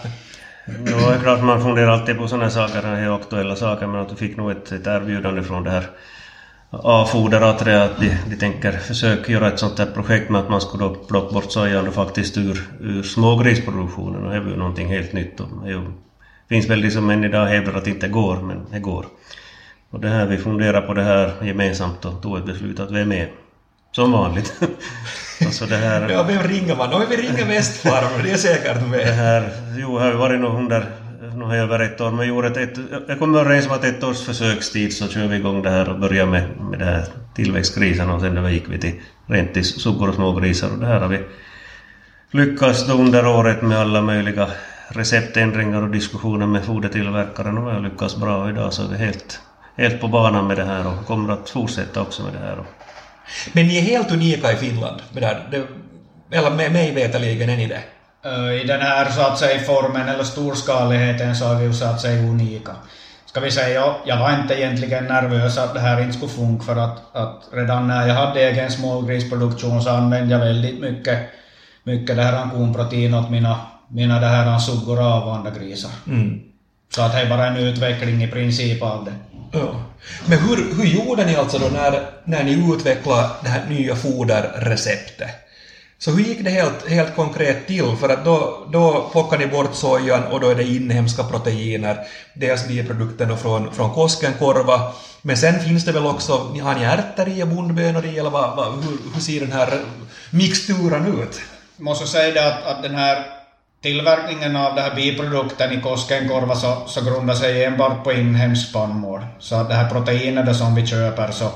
Mm. 0.69 0.87
Ja, 0.87 1.11
det 1.11 1.15
är 1.15 1.21
klart 1.21 1.43
man 1.43 1.63
funderar 1.63 1.89
alltid 1.89 2.19
på 2.19 2.29
sådana 2.29 2.51
saker, 2.51 2.83
det 2.83 2.89
är 2.89 3.15
aktuella 3.17 3.57
saker, 3.57 3.87
men 3.87 4.01
att 4.01 4.09
du 4.09 4.17
fick 4.17 4.37
nog 4.37 4.51
ett, 4.51 4.73
ett 4.73 4.87
erbjudande 4.87 5.43
från 5.43 5.65
det 5.65 5.71
här 5.71 5.91
avfoder 6.71 7.41
det 7.41 7.85
att 7.85 8.01
de, 8.01 8.17
de 8.31 8.37
tänker 8.37 8.73
försöka 8.73 9.33
göra 9.33 9.49
ett 9.49 9.59
sånt 9.59 9.79
här 9.79 9.87
projekt 9.87 10.31
med 10.31 10.41
att 10.41 10.49
man 10.49 10.61
skulle 10.61 10.95
plocka 11.09 11.35
bort 11.35 11.53
sojan 11.53 11.93
faktiskt 11.93 12.37
ur, 12.39 12.69
ur 12.81 13.03
smågrisproduktionen 13.03 14.25
och 14.25 14.31
det 14.31 14.37
är 14.37 14.41
ju 14.41 14.57
någonting 14.57 14.89
helt 14.89 15.13
nytt. 15.13 15.41
Och 15.41 15.49
det 15.65 15.85
finns 16.49 16.71
väl 16.71 16.83
de 16.83 16.91
som 16.91 17.11
än 17.11 17.25
idag 17.25 17.47
hävdar 17.47 17.75
att 17.75 17.85
det 17.85 17.91
inte 17.91 18.09
går, 18.09 18.37
men 18.37 18.67
det 18.71 18.79
går. 18.79 19.07
Och 19.91 20.01
det 20.01 20.09
här, 20.09 20.27
vi 20.27 20.39
funderar 20.39 20.81
på 20.81 20.95
det 20.95 21.03
här 21.03 21.33
gemensamt 21.43 22.05
och 22.05 22.23
tog 22.23 22.39
ett 22.39 22.47
beslut 22.47 22.81
att 22.81 22.91
vi 22.91 23.01
är 23.01 23.05
med. 23.05 23.29
Som 23.93 24.13
vanligt. 24.13 24.55
alltså 25.47 25.67
det 25.67 25.77
här... 25.77 26.09
Ja, 26.09 26.23
vem 26.23 26.43
ringer 26.43 26.77
man? 26.77 27.05
Vi 27.11 27.17
ringer 27.17 27.47
Västfarm, 27.47 28.23
det 28.25 28.31
är 28.31 28.37
säkert 28.37 28.89
med. 28.89 29.07
Det 29.07 29.13
här, 29.13 29.51
jo, 29.79 29.99
har 29.99 30.07
ju 30.07 30.17
varit 30.17 30.41
nog 30.41 30.55
under 30.55 30.87
nu 31.35 31.45
har 31.45 31.55
jag 31.55 31.65
över 31.65 31.79
ett 31.79 32.01
år, 32.01 32.11
men 32.11 32.29
gjorde 32.29 32.63
ett, 32.63 32.79
jag 33.09 33.19
kom 33.19 33.35
överens 33.35 33.67
om 33.67 33.73
att 33.73 33.85
ett 33.85 34.05
års 34.05 34.25
försökstid 34.25 34.93
så 34.97 35.09
kör 35.09 35.27
vi 35.27 35.37
igång 35.37 35.63
det 35.63 35.71
här 35.71 35.89
och 35.89 35.99
börjar 35.99 36.27
med, 36.27 36.45
med 36.71 36.79
det 36.79 36.85
här 36.85 37.05
tillväxtgrisen 37.35 38.11
och 38.11 38.21
sen 38.21 38.35
då 38.35 38.49
gick 38.49 38.69
vi 38.69 38.79
till 38.79 39.01
rent 39.27 39.55
till 39.55 39.65
suggor 39.65 40.09
och 40.09 40.15
smågrisar 40.15 40.71
och 40.71 40.79
det 40.79 40.87
här 40.87 41.01
har 41.01 41.09
vi 41.09 41.21
lyckats 42.31 42.89
under 42.89 43.27
året 43.27 43.63
med 43.63 43.79
alla 43.79 44.03
möjliga 44.03 44.49
receptändringar 44.89 45.83
och 45.83 45.91
diskussioner 45.91 46.47
med 46.47 46.65
fodertillverkaren 46.65 47.59
och 47.59 47.69
vi 47.69 47.73
har 47.73 47.81
lyckats 47.81 48.17
bra 48.17 48.51
idag 48.51 48.73
så 48.73 48.83
är 48.83 48.89
vi 48.89 48.97
helt, 48.97 49.41
helt 49.77 50.01
på 50.01 50.09
banan 50.09 50.47
med 50.47 50.57
det 50.57 50.65
här 50.65 50.87
och 50.87 51.07
kommer 51.07 51.33
att 51.33 51.51
fortsätta 51.51 52.01
också 52.01 52.23
med 52.23 52.33
det 52.33 52.39
här. 52.39 52.59
Men 53.53 53.67
ni 53.67 53.79
är 53.79 53.83
helt 53.83 54.13
unika 54.13 54.53
i 54.53 54.57
Finland 54.57 55.03
med 55.13 55.23
det 55.23 55.27
här, 55.27 55.49
det, 55.51 55.67
eller 56.37 56.51
med 56.51 56.73
mig 56.73 56.95
veterligen 56.95 57.51
är 57.51 57.57
ni 57.57 57.67
det? 57.67 57.83
I 58.63 58.67
den 58.67 58.81
här 58.81 59.11
så 59.11 59.21
att 59.21 59.39
säga 59.39 59.61
formen 59.61 60.09
eller 60.09 60.25
storskaligheten 60.25 61.37
så 61.37 61.53
är 61.53 61.55
vi 61.55 61.65
ju 61.65 61.73
så 61.73 61.85
att 61.85 62.01
säga 62.01 62.23
unika. 62.23 62.73
Ska 63.27 63.41
vi 63.41 63.51
säga, 63.51 63.75
jag, 63.75 63.95
jag 64.05 64.19
var 64.19 64.41
inte 64.41 64.55
egentligen 64.55 65.05
nervös 65.05 65.59
att 65.59 65.75
det 65.75 65.81
här 65.81 66.01
inte 66.01 66.13
skulle 66.13 66.33
funka 66.33 66.65
för 66.65 66.77
att, 66.77 67.17
att 67.17 67.43
redan 67.53 67.89
när 67.89 68.09
jag 68.09 68.15
hade 68.15 68.41
egen 68.41 68.71
smågrisproduktion 68.71 69.83
så 69.83 69.91
använde 69.91 70.35
jag 70.35 70.41
väldigt 70.41 70.81
mycket, 70.81 71.19
mycket 71.85 72.17
det 72.17 72.23
här 72.23 72.51
konprotein 72.51 73.15
åt 73.15 73.31
mina, 73.31 73.61
mina 73.89 74.21
det 74.21 74.27
här 74.27 74.59
suggor 74.59 75.01
och 75.01 75.07
avvanda 75.07 75.51
grisar. 75.51 75.91
Mm. 76.07 76.41
Så 76.95 77.03
att 77.03 77.13
det 77.13 77.19
är 77.19 77.29
bara 77.29 77.47
en 77.47 77.57
utveckling 77.57 78.25
i 78.25 78.29
princip 78.29 78.83
av 78.83 79.05
det. 79.05 79.13
Ja. 79.53 79.83
Men 80.27 80.39
hur, 80.39 80.75
hur 80.77 80.85
gjorde 80.85 81.25
ni 81.25 81.37
alltså 81.37 81.59
då 81.59 81.69
när, 81.69 82.11
när 82.25 82.45
ni 82.45 82.75
utvecklade 82.75 83.29
det 83.43 83.49
här 83.49 83.67
nya 83.69 83.97
foderreceptet? 83.97 85.31
Så 85.99 86.11
hur 86.11 86.25
gick 86.25 86.45
det 86.45 86.51
helt, 86.51 86.89
helt 86.89 87.17
konkret 87.17 87.67
till? 87.67 87.97
För 88.01 88.09
att 88.09 88.25
då, 88.25 88.67
då 88.73 89.09
plockar 89.13 89.39
ni 89.39 89.47
bort 89.47 89.75
sojan 89.75 90.25
och 90.25 90.41
då 90.41 90.49
är 90.49 90.55
det 90.55 90.65
inhemska 90.65 91.25
proteiner, 91.25 91.99
dels 92.35 92.69
biprodukten 92.69 93.39
från, 93.39 93.75
från 93.75 93.95
Koskenkorva, 93.95 94.93
men 95.23 95.37
sen 95.37 95.61
finns 95.61 95.85
det 95.85 95.93
väl 95.93 96.07
också, 96.07 96.33
har 96.63 96.75
ni 96.75 96.85
ärtor 96.85 97.29
i 97.29 97.43
och 97.43 97.49
bondbönor 97.49 98.05
i 98.05 98.19
eller 98.19 98.31
vad, 98.31 98.57
vad, 98.57 98.75
hur, 98.75 98.99
hur 99.15 99.21
ser 99.21 99.41
den 99.41 99.53
här 99.53 99.81
mixturen 100.31 101.21
ut? 101.21 101.41
Jag 101.77 101.85
måste 101.85 102.07
säga 102.07 102.35
det 102.35 102.47
att, 102.47 102.65
att 102.65 102.83
den 102.83 102.95
här 102.95 103.36
tillverkningen 103.87 104.57
av 104.57 104.75
den 104.75 104.85
här 104.85 104.95
biprodukten 104.95 105.73
i 105.73 105.81
Koskenkorva 105.81 106.55
så, 106.55 106.83
så 106.87 107.05
grundar 107.05 107.35
sig 107.35 107.65
enbart 107.65 108.05
på 108.05 108.13
inhemskt 108.13 108.71
spannmål. 108.71 109.27
Så 109.39 109.55
att 109.55 109.69
det 109.69 109.75
här 109.75 109.91
proteinet 109.91 110.57
som 110.57 110.75
vi 110.75 110.87
köper 110.87 111.31
så, 111.31 111.49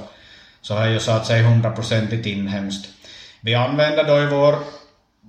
så 0.62 0.76
är 0.76 0.86
ju 0.86 1.00
så 1.00 1.10
att 1.12 1.26
säga 1.26 1.48
hundraprocentigt 1.48 2.26
inhemskt. 2.26 2.88
Vi 3.40 3.54
använder 3.54 4.04
då 4.04 4.18
i 4.18 4.26
vår, 4.26 4.54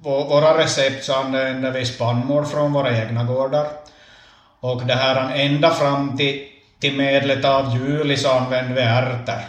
våra 0.04 0.58
recept 0.58 1.06
så 1.06 1.14
använder 1.14 1.72
vi 1.72 1.86
spannmål 1.86 2.46
från 2.46 2.74
våra 2.74 2.98
egna 2.98 3.24
gårdar. 3.24 3.68
Och 4.60 4.86
det 4.86 4.96
här 4.96 5.36
ända 5.36 5.70
fram 5.70 6.18
till, 6.18 6.42
till 6.80 6.98
medlet 6.98 7.46
av 7.46 7.78
juli 7.78 8.18
så 8.18 8.32
använder 8.32 8.76
vi 8.76 8.82
ärtor. 8.82 9.42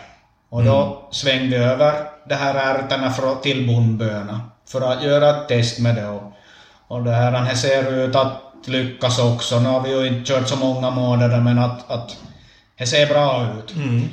Och 0.48 0.64
då 0.64 0.82
mm. 0.82 0.94
svängde 1.10 1.58
vi 1.58 1.64
över 1.64 1.92
de 2.28 2.34
här 2.34 2.54
ärtorna 2.54 3.34
till 3.42 3.66
bondböna 3.66 4.40
för 4.68 4.80
att 4.80 5.02
göra 5.02 5.30
ett 5.30 5.48
test 5.48 5.78
med 5.78 5.94
det. 5.94 6.31
Och 6.92 7.02
det 7.02 7.10
här 7.10 7.44
det 7.48 7.56
ser 7.56 7.92
ut 7.92 8.16
att 8.16 8.42
lyckas 8.66 9.18
också. 9.18 9.60
Nu 9.60 9.68
har 9.68 9.80
vi 9.80 9.90
ju 9.90 10.06
inte 10.06 10.32
kört 10.32 10.48
så 10.48 10.56
många 10.56 10.90
månader 10.90 11.40
men 11.40 11.58
att, 11.58 11.90
att 11.90 12.16
det 12.78 12.86
ser 12.86 13.06
bra 13.06 13.46
ut. 13.58 13.76
Mm. 13.76 14.08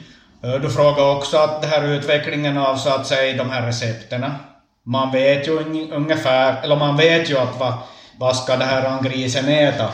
Du 0.62 0.70
frågar 0.70 1.16
också 1.16 1.38
att 1.38 1.62
den 1.62 1.72
här 1.72 1.88
utvecklingen 1.88 2.58
av 2.58 2.76
så 2.76 2.90
att 2.90 3.08
säga 3.08 3.44
de 3.44 3.50
här 3.50 3.66
recepterna. 3.66 4.36
Man 4.84 5.12
vet 5.12 5.48
ju 5.48 5.60
ungefär, 5.92 6.64
eller 6.64 6.76
man 6.76 6.98
vet 6.98 7.30
ju 7.30 7.38
att 7.38 7.60
vad, 7.60 7.74
vad 8.18 8.36
ska 8.36 8.56
det 8.56 8.66
här 8.66 9.02
grisen 9.04 9.50
äta? 9.50 9.90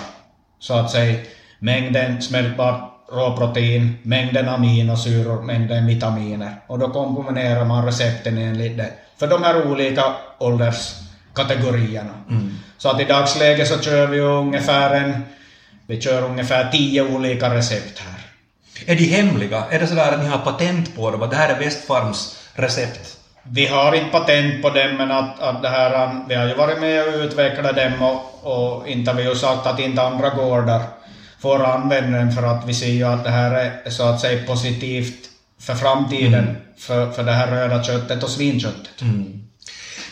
Så 0.59 0.73
att 0.73 0.91
säga 0.91 1.19
mängden 1.59 2.21
smältbart 2.21 2.81
råprotein, 3.11 3.97
mängden 4.03 4.49
aminosyror, 4.49 5.41
mängden 5.41 5.87
vitaminer. 5.87 6.61
Och 6.67 6.79
då 6.79 6.89
kombinerar 6.89 7.65
man 7.65 7.85
recepten 7.85 8.37
enligt 8.37 8.77
det. 8.77 8.93
För 9.17 9.27
de 9.27 9.43
här 9.43 9.71
olika 9.71 10.03
ålderskategorierna. 10.39 12.13
Mm. 12.29 12.51
Så 12.77 12.89
att 12.89 13.01
i 13.01 13.03
dagsläget 13.03 13.67
så 13.67 13.79
kör 13.79 14.07
vi 14.07 14.19
ungefär 14.19 14.95
en, 14.95 15.25
vi 15.87 16.01
kör 16.01 16.23
ungefär 16.23 16.71
tio 16.71 17.15
olika 17.15 17.55
recept 17.55 17.99
här. 17.99 18.21
Är 18.85 18.95
de 18.95 19.03
hemliga? 19.03 19.63
Är 19.69 19.79
det 19.79 19.87
sådär 19.87 20.11
att 20.11 20.23
ni 20.23 20.27
har 20.27 20.37
patent 20.37 20.95
på 20.95 21.11
dem, 21.11 21.21
att 21.21 21.31
det 21.31 21.37
här 21.37 21.55
är 21.55 21.59
Westfarms 21.59 22.37
recept? 22.53 23.17
Vi 23.43 23.65
har 23.65 23.95
inte 23.95 24.11
patent 24.11 24.61
på 24.61 24.69
dem, 24.69 24.95
men 24.97 25.11
att, 25.11 25.39
att 25.39 25.61
det 25.61 25.69
här, 25.69 26.21
vi 26.29 26.35
har 26.35 26.47
ju 26.47 26.55
varit 26.55 26.79
med 26.79 27.07
och 27.07 27.13
utvecklat 27.13 27.75
dem 27.75 28.01
och, 28.01 28.43
och 28.43 28.87
inte 28.87 29.11
har 29.11 29.17
vi 29.17 29.23
ju 29.23 29.35
sagt 29.35 29.67
att 29.67 29.79
inte 29.79 30.01
andra 30.01 30.29
gårdar 30.29 30.81
får 31.39 31.63
använda 31.63 32.17
den 32.17 32.31
för 32.31 32.43
att 32.43 32.67
vi 32.67 32.73
ser 32.73 32.87
ju 32.87 33.03
att 33.03 33.23
det 33.23 33.29
här 33.29 33.51
är 33.85 33.89
så 33.89 34.03
att 34.03 34.19
säga 34.19 34.47
positivt 34.47 35.29
för 35.59 35.75
framtiden 35.75 36.43
mm. 36.43 36.55
för, 36.77 37.11
för 37.11 37.23
det 37.23 37.31
här 37.31 37.47
röda 37.47 37.83
köttet 37.83 38.23
och 38.23 38.29
svinköttet. 38.29 39.01
Mm. 39.01 39.43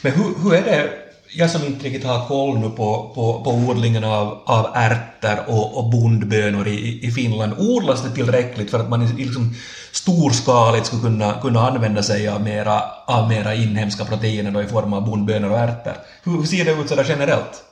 Men 0.01 0.11
hur, 0.11 0.43
hur 0.43 0.53
är 0.53 0.61
det 0.61 0.89
jag 1.35 1.49
som 1.49 1.65
inte 1.65 1.85
riktigt 1.85 2.03
har 2.03 2.27
koll 2.27 2.59
nu 2.59 2.69
på, 2.69 3.11
på, 3.15 3.43
på 3.43 3.51
odlingen 3.51 4.03
av, 4.03 4.41
av 4.45 4.71
ärtor 4.75 5.43
och, 5.47 5.77
och 5.77 5.89
bondbönor 5.89 6.67
i, 6.67 7.07
i 7.07 7.11
Finland, 7.11 7.53
odlas 7.57 8.03
det 8.03 8.09
tillräckligt 8.09 8.71
för 8.71 8.79
att 8.79 8.89
man 8.89 9.05
liksom 9.05 9.53
storskaligt 9.91 10.85
skulle 10.85 11.01
kunna, 11.01 11.33
kunna 11.41 11.67
använda 11.67 12.03
sig 12.03 12.27
av 12.27 12.41
mera, 12.41 12.81
av 13.05 13.29
mera 13.29 13.53
inhemska 13.53 14.05
proteiner 14.05 14.51
då 14.51 14.61
i 14.61 14.67
form 14.67 14.93
av 14.93 15.05
bondbönor 15.05 15.49
och 15.51 15.57
ärtor? 15.57 15.93
Hur, 16.23 16.37
hur 16.37 16.45
ser 16.45 16.65
det 16.65 16.71
ut 16.71 16.89
sådär 16.89 17.05
generellt? 17.09 17.63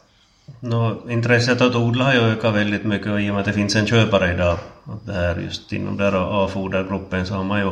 No, 0.59 1.09
intresset 1.09 1.61
att 1.61 1.75
odla 1.75 2.05
har 2.05 2.13
ju 2.13 2.19
ökat 2.19 2.55
väldigt 2.55 2.85
mycket 2.85 3.07
och 3.07 3.21
i 3.21 3.29
och 3.29 3.33
med 3.33 3.39
att 3.39 3.45
det 3.45 3.53
finns 3.53 3.75
en 3.75 3.87
köpare 3.87 4.33
idag, 4.33 4.57
det 5.05 5.13
här 5.13 5.35
just 5.35 5.73
inom 5.73 5.97
där 5.97 6.43
A-fodergruppen 6.43 7.25
så 7.25 7.33
har 7.33 7.43
man 7.43 7.59
ju 7.59 7.71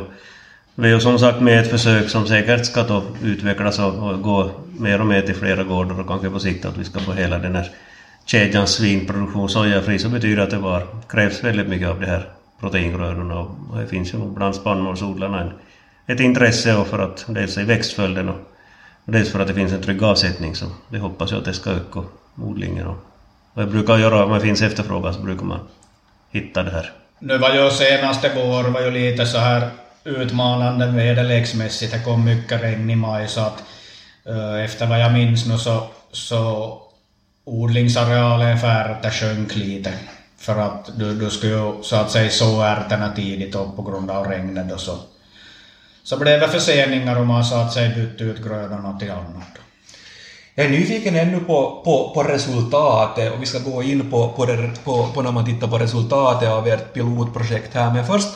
vi 0.80 0.88
är 0.88 0.92
ju 0.92 1.00
som 1.00 1.18
sagt 1.18 1.40
med 1.40 1.60
ett 1.60 1.70
försök 1.70 2.10
som 2.10 2.26
säkert 2.26 2.66
ska 2.66 2.82
då 2.82 3.02
utvecklas 3.22 3.78
och, 3.78 4.10
och 4.10 4.22
gå 4.22 4.50
mer 4.78 5.00
och 5.00 5.06
mer 5.06 5.22
till 5.22 5.34
flera 5.34 5.64
gårdar 5.64 6.00
och 6.00 6.08
kanske 6.08 6.30
på 6.30 6.40
sikt 6.40 6.64
att 6.64 6.76
vi 6.76 6.84
ska 6.84 7.00
få 7.00 7.12
hela 7.12 7.38
den 7.38 7.56
här 7.56 7.70
kedjans 8.26 8.70
svinproduktion 8.70 9.48
sojafri 9.48 9.98
så 9.98 10.08
betyder 10.08 10.42
att 10.42 10.50
det 10.50 10.58
var, 10.58 10.86
krävs 11.08 11.44
väldigt 11.44 11.68
mycket 11.68 11.88
av 11.88 12.00
de 12.00 12.06
här 12.06 12.28
proteingrödorna 12.60 13.38
och 13.38 13.78
det 13.78 13.86
finns 13.86 14.14
ju 14.14 14.18
bland 14.18 14.54
spannmålsodlarna 14.54 15.40
en, 15.40 15.52
ett 16.06 16.20
intresse 16.20 16.84
för 16.84 16.98
att 16.98 17.24
dels 17.28 17.58
i 17.58 17.64
växtföljden 17.64 18.28
och 18.28 18.38
dels 19.04 19.32
för 19.32 19.40
att 19.40 19.48
det 19.48 19.54
finns 19.54 19.72
en 19.72 19.82
trygg 19.82 20.02
avsättning 20.02 20.54
så 20.54 20.66
det 20.88 20.98
hoppas 20.98 21.30
jag 21.30 21.38
att 21.38 21.44
det 21.44 21.52
ska 21.52 21.70
öka 21.70 22.02
odlingen 22.42 22.86
och, 22.86 22.96
och 23.54 23.62
jag 23.62 23.70
brukar 23.70 23.98
göra, 23.98 24.24
om 24.24 24.32
det 24.32 24.40
finns 24.40 24.62
efterfrågan 24.62 25.14
så 25.14 25.20
brukar 25.20 25.44
man 25.44 25.60
hitta 26.30 26.62
det 26.62 26.70
här. 26.70 26.92
Nu 27.18 27.38
var 27.38 27.54
ju 27.54 27.70
senaste 27.70 28.30
vår 28.34 28.70
var 28.70 28.80
ju 28.80 28.90
lite 28.90 29.26
så 29.26 29.38
här 29.38 29.70
utmanande 30.04 30.86
väderleksmässigt. 30.86 31.92
Det 31.92 32.04
kom 32.04 32.24
mycket 32.24 32.62
regn 32.62 32.90
i 32.90 32.96
maj 32.96 33.28
så 33.28 33.40
att 33.40 33.62
uh, 34.28 34.64
efter 34.64 34.86
vad 34.86 35.00
jag 35.00 35.12
minns 35.12 35.46
nu 35.46 35.58
så, 35.58 35.86
så 36.12 36.72
odlingsarealen 37.44 38.58
för 38.58 38.68
ärtor 38.68 39.10
sjönk 39.10 39.56
lite. 39.56 39.92
För 40.38 40.56
att 40.56 40.90
du, 40.98 41.14
du 41.14 41.30
skulle 41.30 41.52
ju 41.52 41.82
så 41.82 41.96
att 41.96 42.10
säga 42.10 42.30
så 42.30 42.62
ärtorna 42.62 43.12
tidigt 43.16 43.54
och 43.54 43.76
på 43.76 43.82
grund 43.82 44.10
av 44.10 44.26
regnet 44.26 44.68
då 44.68 44.78
så, 44.78 44.98
så 46.02 46.16
blev 46.16 46.40
det 46.40 46.48
förseningar 46.48 47.16
och 47.16 47.26
man 47.26 47.44
så 47.44 47.54
att 47.54 47.72
säga 47.72 47.94
bytte 47.94 48.24
ut 48.24 48.44
grödorna 48.44 48.98
till 48.98 49.10
annat. 49.10 49.58
Jag 50.54 50.66
är 50.66 50.70
nyfiken 50.70 51.16
ännu 51.16 51.40
på, 51.40 51.82
på, 51.84 52.12
på 52.14 52.22
resultatet 52.22 53.32
och 53.32 53.42
vi 53.42 53.46
ska 53.46 53.58
gå 53.58 53.82
in 53.82 54.10
på, 54.10 54.28
på, 54.28 54.46
det, 54.46 54.70
på, 54.84 55.06
på 55.14 55.22
när 55.22 55.32
man 55.32 55.44
tittar 55.44 55.68
på 55.68 55.78
resultatet 55.78 56.48
av 56.48 56.68
ert 56.68 56.94
pilotprojekt 56.94 57.74
här. 57.74 57.94
Men 57.94 58.06
först, 58.06 58.28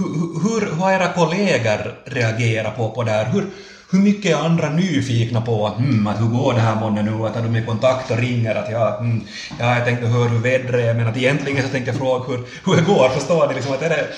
hur, 0.00 0.60
hur, 0.60 0.76
har 0.76 0.92
era 0.92 1.12
kollegor 1.12 1.94
reagerat 2.04 2.76
på, 2.76 2.90
på 2.90 3.02
det 3.02 3.10
här? 3.10 3.24
Hur, 3.24 3.46
hur 3.90 3.98
mycket 3.98 4.30
är 4.30 4.44
andra 4.44 4.70
nyfikna 4.70 5.40
på 5.40 5.66
att, 5.66 5.78
mm, 5.78 6.06
att 6.06 6.20
hur 6.20 6.26
går 6.26 6.54
det 6.54 6.60
här 6.60 6.80
månne 6.80 7.02
nu? 7.02 7.26
Att 7.26 7.34
de 7.34 7.54
är 7.54 7.62
i 7.62 7.66
kontakt 7.66 8.10
och 8.10 8.18
ringer 8.18 8.54
att 8.54 8.70
ja, 8.70 8.98
mm, 8.98 9.20
ja 9.58 9.74
jag 9.74 9.84
tänkte 9.84 10.06
höra 10.06 10.28
hur 10.28 10.38
vädret 10.38 10.84
är 10.84 10.94
men 10.94 11.06
att 11.06 11.16
egentligen 11.16 11.62
så 11.62 11.68
tänkte 11.68 11.90
jag 11.90 11.98
fråga 11.98 12.24
hur, 12.28 12.38
hur 12.64 12.76
det 12.76 12.82
går. 12.82 13.08
Förstår 13.08 13.48
ni 13.48 13.54
liksom 13.54 13.72
att 13.72 13.82
är 13.82 13.88
det 13.88 14.08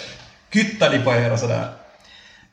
kyttar 0.53 0.91
ni 0.91 0.99
på 0.99 1.11
er 1.11 1.33
och 1.33 1.39
sådär? 1.39 1.69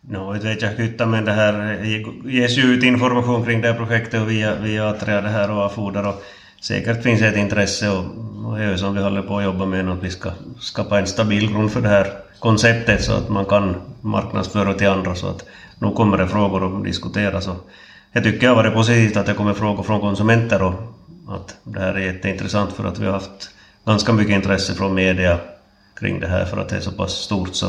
No, 0.01 0.35
inte 0.35 0.47
vet 0.47 0.61
jag 0.61 0.77
kytta, 0.77 1.05
men 1.05 1.25
det 1.25 1.31
här 1.31 1.83
ges 2.25 2.57
ju 2.57 2.61
ut 2.61 2.83
information 2.83 3.45
kring 3.45 3.61
det 3.61 3.67
här 3.67 3.75
projektet 3.75 4.21
via, 4.21 4.55
via 4.55 4.89
Atria 4.89 5.21
det 5.21 5.29
här 5.29 5.51
och 5.51 5.65
Afoder 5.65 6.07
och 6.07 6.23
säkert 6.61 7.03
finns 7.03 7.21
ett 7.21 7.37
intresse 7.37 7.89
och, 7.89 8.05
och 8.45 8.57
det 8.57 8.63
är 8.63 8.71
ju 8.71 8.77
som 8.77 8.95
vi 8.95 9.01
håller 9.01 9.21
på 9.21 9.37
att 9.37 9.43
jobba 9.43 9.65
med 9.65 9.89
att 9.89 10.03
vi 10.03 10.09
ska 10.09 10.31
skapa 10.59 10.99
en 10.99 11.07
stabil 11.07 11.51
grund 11.51 11.71
för 11.71 11.81
det 11.81 11.89
här 11.89 12.13
konceptet 12.39 13.03
så 13.03 13.13
att 13.13 13.29
man 13.29 13.45
kan 13.45 13.75
marknadsföra 14.01 14.73
till 14.73 14.87
andra. 14.87 15.15
Så 15.15 15.27
att 15.27 15.45
nu 15.79 15.91
kommer 15.91 16.17
det 16.17 16.27
frågor 16.27 16.77
att 16.77 16.83
diskuteras 16.83 17.47
och 17.47 17.69
jag 18.11 18.23
tycker 18.23 18.39
det 18.39 18.47
har 18.47 18.55
varit 18.55 18.73
positivt 18.73 19.17
att 19.17 19.25
det 19.25 19.33
kommer 19.33 19.53
frågor 19.53 19.83
från 19.83 20.01
konsumenter 20.01 20.61
och 20.61 20.73
att 21.27 21.55
det 21.63 21.79
här 21.79 21.93
är 21.93 21.99
jätteintressant 21.99 22.73
för 22.73 22.83
att 22.83 22.99
vi 22.99 23.05
har 23.05 23.13
haft 23.13 23.49
ganska 23.85 24.13
mycket 24.13 24.35
intresse 24.35 24.75
från 24.75 24.93
media 24.93 25.39
kring 25.99 26.19
det 26.19 26.27
här 26.27 26.45
för 26.45 26.57
att 26.57 26.69
det 26.69 26.75
är 26.75 26.81
så 26.81 26.91
pass 26.91 27.11
stort. 27.11 27.55
Så 27.55 27.67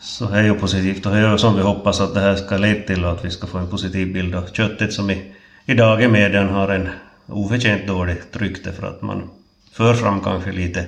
så 0.00 0.28
det 0.28 0.38
är 0.38 0.42
ju 0.42 0.54
positivt 0.54 1.06
och 1.06 1.12
det 1.12 1.18
är 1.18 1.30
ju 1.30 1.38
som 1.38 1.56
vi 1.56 1.62
hoppas 1.62 2.00
att 2.00 2.14
det 2.14 2.20
här 2.20 2.36
ska 2.36 2.56
leda 2.56 2.86
till 2.86 3.04
och 3.04 3.12
att 3.12 3.24
vi 3.24 3.30
ska 3.30 3.46
få 3.46 3.58
en 3.58 3.66
positiv 3.66 4.12
bild 4.12 4.34
av 4.34 4.46
köttet 4.52 4.92
som 4.92 5.10
i, 5.10 5.34
idag 5.64 6.02
i 6.02 6.08
medien 6.08 6.48
har 6.48 6.68
en 6.68 6.88
oförtjänt 7.28 7.86
dåligt 7.86 8.36
rykte 8.36 8.72
för 8.72 8.86
att 8.86 9.02
man 9.02 9.30
för 9.72 9.94
fram 9.94 10.20
kanske 10.20 10.52
lite 10.52 10.86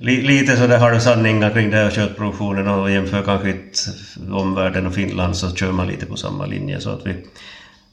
lite 0.00 0.56
sådär 0.56 0.78
halvsanningar 0.78 1.50
kring 1.50 1.70
den 1.70 1.84
här 1.84 1.90
köttproduktionen 1.90 2.68
och 2.68 2.90
jämför 2.90 3.22
kanske 3.22 3.54
omvärlden 4.30 4.86
och 4.86 4.94
Finland 4.94 5.36
så 5.36 5.54
kör 5.54 5.72
man 5.72 5.86
lite 5.86 6.06
på 6.06 6.16
samma 6.16 6.46
linje 6.46 6.80
så 6.80 6.90
att 6.90 7.06
vi 7.06 7.14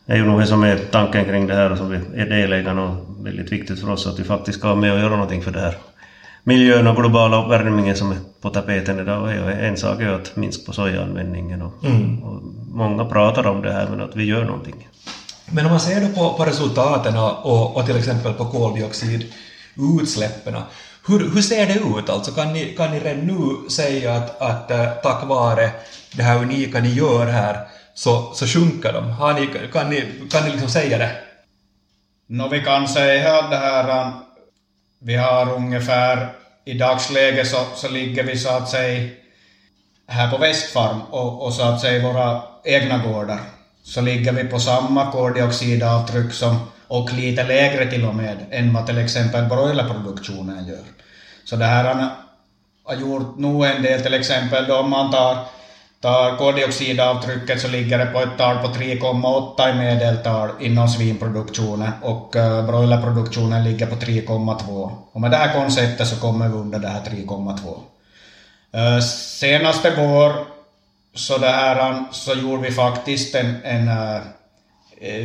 det 0.05 0.13
är 0.13 0.17
ju 0.17 0.25
nog 0.25 0.39
det 0.39 0.47
som 0.47 0.63
är 0.63 0.77
tanken 0.77 1.25
kring 1.25 1.47
det 1.47 1.53
här 1.53 1.71
och 1.71 1.77
som 1.77 1.89
vi 1.89 2.21
är 2.21 2.25
delägarna 2.25 2.83
och 2.83 3.25
väldigt 3.25 3.51
viktigt 3.51 3.79
för 3.79 3.89
oss 3.89 4.07
att 4.07 4.19
vi 4.19 4.23
faktiskt 4.23 4.59
ska 4.59 4.67
vara 4.67 4.79
med 4.79 4.93
och 4.93 4.99
göra 4.99 5.09
någonting 5.09 5.41
för 5.41 5.51
det 5.51 5.59
här 5.59 5.75
miljön 6.43 6.87
och 6.87 6.95
globala 6.95 7.45
uppvärmningen 7.45 7.95
som 7.95 8.11
är 8.11 8.17
på 8.41 8.49
tapeten 8.49 8.99
idag. 8.99 9.31
En 9.59 9.77
sak 9.77 10.01
är 10.01 10.09
att 10.09 10.35
minska 10.35 10.65
på 10.65 10.73
sojaanvändningen 10.73 11.61
och, 11.61 11.83
mm. 11.83 12.23
och, 12.23 12.41
många 12.71 13.05
pratar 13.05 13.47
om 13.47 13.61
det 13.61 13.73
här 13.73 13.87
men 13.89 14.01
att 14.01 14.15
vi 14.15 14.23
gör 14.23 14.45
någonting. 14.45 14.87
Men 15.51 15.65
om 15.65 15.71
man 15.71 15.79
ser 15.79 16.01
då 16.01 16.07
på, 16.07 16.33
på 16.33 16.45
resultaten 16.45 17.17
och, 17.17 17.77
och 17.77 17.85
till 17.85 17.97
exempel 17.97 18.33
på 18.33 18.45
koldioxidutsläppen, 18.45 20.55
hur, 21.07 21.33
hur 21.33 21.41
ser 21.41 21.65
det 21.65 21.73
ut? 21.73 22.09
Alltså 22.09 22.31
kan 22.31 22.53
ni, 22.53 22.65
kan 22.65 22.91
ni 22.91 22.99
redan 22.99 23.27
nu 23.27 23.69
säga 23.69 24.13
att, 24.13 24.41
att 24.41 24.71
eh, 24.71 24.91
tack 25.03 25.23
vare 25.23 25.71
det 26.11 26.23
här 26.23 26.37
unika 26.37 26.79
ni 26.79 26.89
gör 26.89 27.25
här 27.25 27.67
så, 27.93 28.31
så 28.33 28.47
sjunker 28.47 28.93
de? 28.93 29.11
Har 29.11 29.33
ni, 29.33 29.49
kan 29.73 29.89
ni, 29.89 30.11
kan 30.31 30.43
ni 30.43 30.51
liksom 30.51 30.69
säga 30.69 30.97
det? 30.97 31.11
No, 32.27 32.49
vi 32.49 32.61
kan 32.61 32.87
säga 32.87 33.39
att 33.39 33.51
det 33.51 33.57
här 33.57 33.89
eh, 33.89 34.09
vi 34.99 35.15
har 35.15 35.53
ungefär, 35.53 36.29
i 36.65 36.73
dagsläget 36.73 37.47
så, 37.47 37.65
så 37.75 37.89
ligger 37.89 38.23
vi 38.23 38.37
så 38.37 38.49
att 38.49 38.69
säga 38.69 39.09
här 40.07 40.31
på 40.31 40.37
Västfarm 40.37 41.01
och, 41.01 41.45
och 41.45 41.53
så 41.53 41.63
att 41.63 41.81
säga 41.81 42.13
våra 42.13 42.41
egna 42.63 42.97
gårdar. 42.97 43.39
Så 43.85 44.01
ligger 44.01 44.31
vi 44.31 44.43
på 44.43 44.59
samma 44.59 45.11
koldioxidavtryck 45.11 46.33
som, 46.33 46.59
och 46.87 47.13
lite 47.13 47.43
lägre 47.43 47.91
till 47.91 48.05
och 48.05 48.15
med, 48.15 48.37
än 48.51 48.73
vad 48.73 48.85
till 48.85 48.97
exempel 48.97 49.45
broilerproduktionen 49.45 50.67
gör. 50.67 50.83
Så 51.45 51.55
det 51.55 51.65
här 51.65 52.09
har 52.83 52.95
gjort 52.95 53.37
nog 53.37 53.65
en 53.65 53.81
del, 53.81 54.01
till 54.01 54.13
exempel 54.13 54.67
då 54.67 54.75
om 54.75 54.89
man 54.89 55.11
tar 55.11 55.37
tar 56.05 56.37
koldioxidavtrycket 56.37 57.61
så 57.61 57.67
ligger 57.67 57.97
det 57.97 58.05
på 58.05 58.19
ett 58.19 58.37
tal 58.37 58.57
på 58.57 58.67
3,8 58.67 59.69
i 59.69 59.73
medeltal 59.73 60.49
inom 60.59 60.87
svinproduktionen 60.87 61.91
och 62.01 62.35
eh, 62.35 62.65
broilerproduktionen 62.65 63.63
ligger 63.63 63.85
på 63.85 63.95
3,2. 63.95 64.91
Och 65.11 65.21
med 65.21 65.31
det 65.31 65.37
här 65.37 65.53
konceptet 65.53 66.07
så 66.07 66.15
kommer 66.15 66.47
vi 66.47 66.55
under 66.55 66.79
det 66.79 66.87
här 66.87 67.01
3,2. 67.01 69.01
Senaste 69.39 69.93
vår 69.97 70.31
så, 71.15 71.37
det 71.37 71.47
här, 71.47 72.03
så 72.11 72.33
gjorde 72.33 72.61
vi 72.61 72.71
faktiskt 72.71 73.35
en, 73.35 73.55
en 73.63 73.87
uh, 73.87 74.21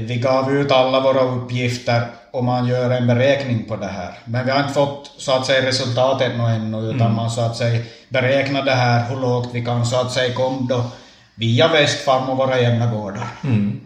vi 0.07 0.21
gav 0.23 0.53
ut 0.53 0.73
alla 0.73 1.01
våra 1.01 1.21
uppgifter 1.21 2.03
och 2.31 2.45
man 2.45 2.67
gör 2.67 2.91
en 2.91 3.07
beräkning 3.07 3.65
på 3.69 3.77
det 3.77 3.87
här. 3.87 4.19
Men 4.25 4.47
vi 4.47 4.51
har 4.51 4.61
inte 4.61 4.75
fått 4.75 5.15
så 5.17 5.33
att 5.33 5.47
säga 5.47 5.67
resultatet 5.67 6.33
ännu 6.33 6.79
utan 6.79 7.01
mm. 7.01 7.15
man 7.15 7.31
så 7.31 7.41
att 7.41 7.57
säga 7.57 7.83
beräknar 8.09 8.65
det 8.65 8.75
här 8.75 9.09
hur 9.09 9.21
lågt 9.21 9.49
vi 9.53 9.65
kan 9.65 9.87
så 9.87 10.01
att 10.01 10.13
säga 10.13 10.35
komma 10.35 10.67
då 10.69 10.91
via 11.35 11.69
Västfarm 11.69 12.29
och 12.31 12.37
våra 12.37 12.61
egna 12.61 12.95
gårdar. 12.95 13.29
Mm. 13.45 13.81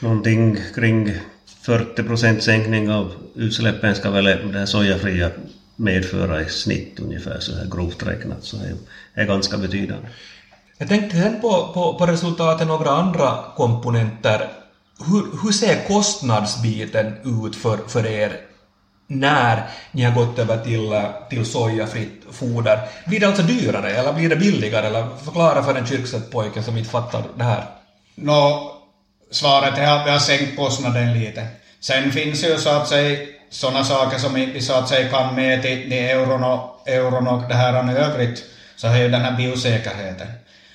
Någonting 0.00 0.58
kring 0.74 1.12
40 1.62 2.02
procent 2.02 2.42
sänkning 2.42 2.90
av 2.90 3.12
utsläppen 3.34 3.94
ska 3.94 4.10
väl 4.10 4.24
det 4.24 4.58
här 4.58 4.66
sojafria 4.66 5.30
medföra 5.76 6.42
i 6.42 6.48
snitt 6.48 7.00
ungefär 7.00 7.40
så 7.40 7.56
här 7.56 7.66
grovt 7.70 8.02
räknat 8.02 8.44
så 8.44 8.56
det 8.56 9.20
är 9.20 9.26
ganska 9.26 9.56
betydande. 9.58 10.08
Jag 10.78 10.88
tänkte 10.88 11.16
sen 11.16 11.40
på, 11.40 11.70
på, 11.74 11.94
på 11.98 12.06
resultatet 12.06 12.66
några 12.66 12.90
andra 12.90 13.38
komponenter 13.56 14.48
hur, 14.98 15.42
hur 15.42 15.52
ser 15.52 15.88
kostnadsbiten 15.88 17.14
ut 17.24 17.56
för, 17.56 17.78
för 17.88 18.06
er 18.06 18.40
när 19.06 19.62
ni 19.92 20.02
har 20.02 20.14
gått 20.14 20.38
över 20.38 20.64
till, 20.64 21.02
till 21.30 21.46
sojafritt 21.46 22.22
foder? 22.30 22.80
Blir 23.06 23.20
det 23.20 23.26
alltså 23.26 23.42
dyrare 23.42 23.90
eller 23.90 24.12
blir 24.12 24.28
det 24.28 24.36
billigare? 24.36 24.86
Eller 24.86 25.08
förklara 25.24 25.62
för 25.62 25.74
en 25.74 25.86
kyrksett 25.86 26.30
pojke 26.30 26.62
som 26.62 26.78
inte 26.78 26.90
fattar 26.90 27.22
det 27.36 27.44
här. 27.44 27.64
Nå, 28.14 28.72
svaret 29.30 29.78
är 29.78 29.96
att 29.96 30.06
vi 30.06 30.10
har 30.10 30.18
sänkt 30.18 30.56
kostnaden 30.56 31.18
lite. 31.18 31.46
Sen 31.80 32.12
finns 32.12 32.44
ju 32.44 32.58
så 32.58 32.70
att 32.70 32.88
säga 32.88 33.26
sådana 33.50 33.84
saker 33.84 34.18
som 34.18 34.34
vi 34.34 34.60
så 34.60 34.74
att 34.74 34.88
säga 34.88 35.10
kan 35.10 35.34
med 35.34 35.62
till, 35.62 35.92
euron, 35.92 36.44
och, 36.44 36.88
euron 36.88 37.28
och 37.28 37.48
det 37.48 37.54
här 37.54 37.96
övrigt, 37.96 38.44
så 38.76 38.86
är 38.86 38.96
ju 38.96 39.08
den 39.08 39.20
här 39.20 39.36
biosäkerheten. 39.36 40.26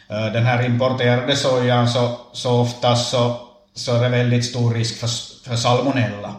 Eh, 0.10 0.34
den 0.34 0.46
här 0.46 0.66
importerade 0.66 1.36
sojan 1.36 1.90
så, 1.90 2.18
så 2.34 2.62
oftast 2.62 3.10
så 3.10 3.50
så 3.80 3.96
är 3.96 4.04
det 4.04 4.10
väldigt 4.10 4.46
stor 4.46 4.74
risk 4.74 5.00
för, 5.00 5.08
för 5.50 5.56
salmonella. 5.56 6.36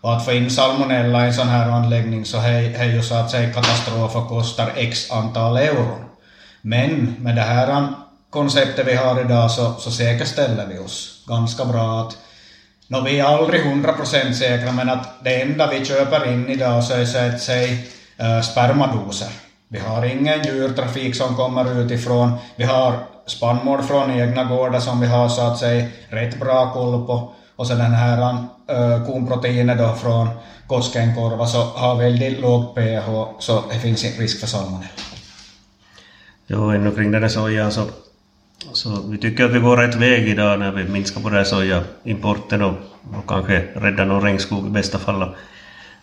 Och 0.00 0.16
att 0.16 0.24
få 0.24 0.32
in 0.32 0.50
salmonella 0.50 1.24
i 1.24 1.26
en 1.26 1.34
sån 1.34 1.48
här 1.48 1.70
anläggning 1.70 2.24
så 2.24 2.38
är 2.38 2.84
ju 2.84 3.02
så 3.02 3.14
att 3.14 3.30
säga 3.30 3.52
katastrof 3.52 4.16
och 4.16 4.28
kostar 4.28 4.72
x 4.76 5.10
antal 5.10 5.56
euro. 5.56 5.98
Men 6.62 7.16
med 7.18 7.36
det 7.36 7.42
här 7.42 7.88
konceptet 8.30 8.86
vi 8.86 8.94
har 8.94 9.20
idag 9.20 9.50
så, 9.50 9.74
så 9.78 9.90
säkerställer 9.90 10.66
vi 10.66 10.78
oss 10.78 11.24
ganska 11.28 11.64
bra 11.64 12.00
att 12.00 12.18
no, 12.88 13.00
vi 13.04 13.20
är 13.20 13.24
aldrig 13.24 13.60
100% 13.60 14.32
säkra 14.32 14.72
men 14.72 14.90
att 14.90 15.24
det 15.24 15.42
enda 15.42 15.70
vi 15.70 15.84
köper 15.84 16.32
in 16.32 16.48
idag 16.48 16.84
så 16.84 16.94
är 16.94 17.04
så 17.04 17.18
att 17.18 17.40
säga 17.40 17.78
eh, 18.16 18.40
spermadoser. 18.40 19.28
Vi 19.68 19.78
har 19.78 20.04
ingen 20.04 20.42
djurtrafik 20.44 21.16
som 21.16 21.36
kommer 21.36 21.80
utifrån. 21.80 22.32
Vi 22.56 22.64
har 22.64 22.94
spannmål 23.26 23.82
från 23.82 24.10
egna 24.10 24.44
gårdar 24.44 24.80
som 24.80 25.00
vi 25.00 25.06
har 25.06 25.28
så 25.28 25.42
att 25.42 25.58
säga 25.58 25.88
rätt 26.08 26.40
bra 26.40 26.72
koll 26.72 27.06
på. 27.06 27.32
Och 27.56 27.66
sen 27.66 27.78
den 27.78 27.92
här 27.92 28.36
eh, 28.68 28.92
äh, 28.92 29.06
konproteinet 29.06 29.78
då 29.78 29.94
från 29.94 30.28
Koskenkorva 30.66 31.46
så 31.46 31.62
har 31.62 31.96
väldigt 31.96 32.40
lågt 32.40 32.74
pH 32.74 33.08
så 33.38 33.64
det 33.72 33.78
finns 33.78 34.04
inte 34.04 34.22
risk 34.22 34.40
för 34.40 34.46
salmonella. 34.46 34.88
Jo, 36.46 36.70
ännu 36.70 36.94
kring 36.94 37.10
den 37.10 37.22
här 37.22 37.28
sojan 37.28 37.72
så 37.72 37.82
Så 38.72 39.02
vi 39.10 39.18
tycker 39.18 39.44
att 39.44 39.50
vi 39.50 39.58
går 39.58 39.76
rätt 39.76 39.94
väg 39.94 40.28
idag 40.28 40.58
när 40.58 40.72
vi 40.72 40.84
minskar 40.84 41.20
på 41.20 41.28
den 41.28 41.38
här 41.38 41.44
sojaimporten 41.44 42.62
och, 42.62 42.74
och 43.18 43.28
kanske 43.28 43.58
räddar 43.74 44.04
någon 44.04 44.22
regnskog 44.22 44.66
i 44.66 44.70
bästa 44.70 44.98
fall. 44.98 45.34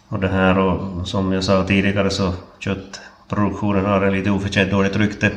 Och 0.08 0.19
det 0.19 0.28
här 0.28 0.58
och 0.58 1.08
som 1.08 1.32
jag 1.32 1.43
sa 1.43 1.63
tidigare 1.67 2.10
så 2.10 2.34
kött, 2.60 3.02
Produktionen 3.36 3.86
har 3.86 4.02
en 4.02 4.13
lite 4.13 4.32
oförtjänt 4.32 4.72
dåligt 4.72 4.96
rykte. 4.96 5.32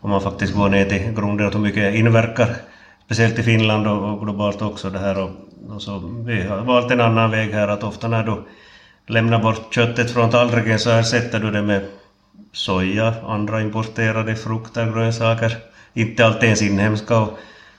Om 0.00 0.10
man 0.10 0.20
faktiskt 0.20 0.54
går 0.54 0.68
ner 0.68 0.84
till 0.84 1.12
grunden 1.14 1.46
och 1.46 1.52
hur 1.52 1.60
mycket 1.60 1.92
det 1.92 1.98
inverkar. 1.98 2.56
Speciellt 3.04 3.38
i 3.38 3.42
Finland 3.42 3.86
och, 3.86 4.12
och 4.12 4.20
globalt 4.20 4.62
också 4.62 4.90
det 4.90 4.98
här. 4.98 5.18
Och, 5.18 5.30
och, 5.68 5.82
så 5.82 5.98
vi 6.26 6.42
har 6.42 6.58
valt 6.58 6.90
en 6.90 7.00
annan 7.00 7.30
väg 7.30 7.50
här 7.50 7.68
att 7.68 7.82
ofta 7.82 8.08
när 8.08 8.22
du 8.22 8.42
lämnar 9.06 9.42
bort 9.42 9.74
köttet 9.74 10.10
från 10.10 10.30
tallriken 10.30 10.78
så 10.78 10.90
ersätter 10.90 11.40
du 11.40 11.50
det 11.50 11.62
med 11.62 11.84
soja, 12.52 13.14
andra 13.26 13.60
importerade 13.60 14.36
frukter, 14.36 14.92
grönsaker 14.92 15.56
inte 15.96 16.26
alltid 16.26 16.44
ens 16.44 16.62
inhemska. 16.62 17.18
Och, 17.18 17.38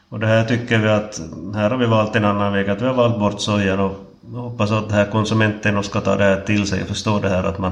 och 0.10 0.20
det 0.20 0.28
här 0.28 0.44
tycker 0.44 0.80
vi 0.80 0.90
att 0.90 1.22
här 1.56 1.70
har 1.70 1.78
vi 1.78 1.86
valt 1.86 2.16
en 2.16 2.26
annan 2.26 2.54
väg, 2.54 2.70
att 2.70 2.82
vi 2.82 2.86
har 2.86 2.94
valt 2.94 3.20
bort 3.20 3.42
sojan 3.42 3.80
och 3.80 3.96
hoppas 4.32 4.72
att 4.72 4.90
det 4.90 4.96
här 4.96 5.12
konsumenten 5.12 5.84
ska 5.84 6.02
ta 6.02 6.16
det 6.16 6.24
här 6.24 6.42
till 6.42 6.68
sig 6.68 6.82
och 6.82 6.88
förstå 6.88 7.20
det 7.20 7.30
här 7.30 7.44
att 7.44 7.60
man, 7.60 7.72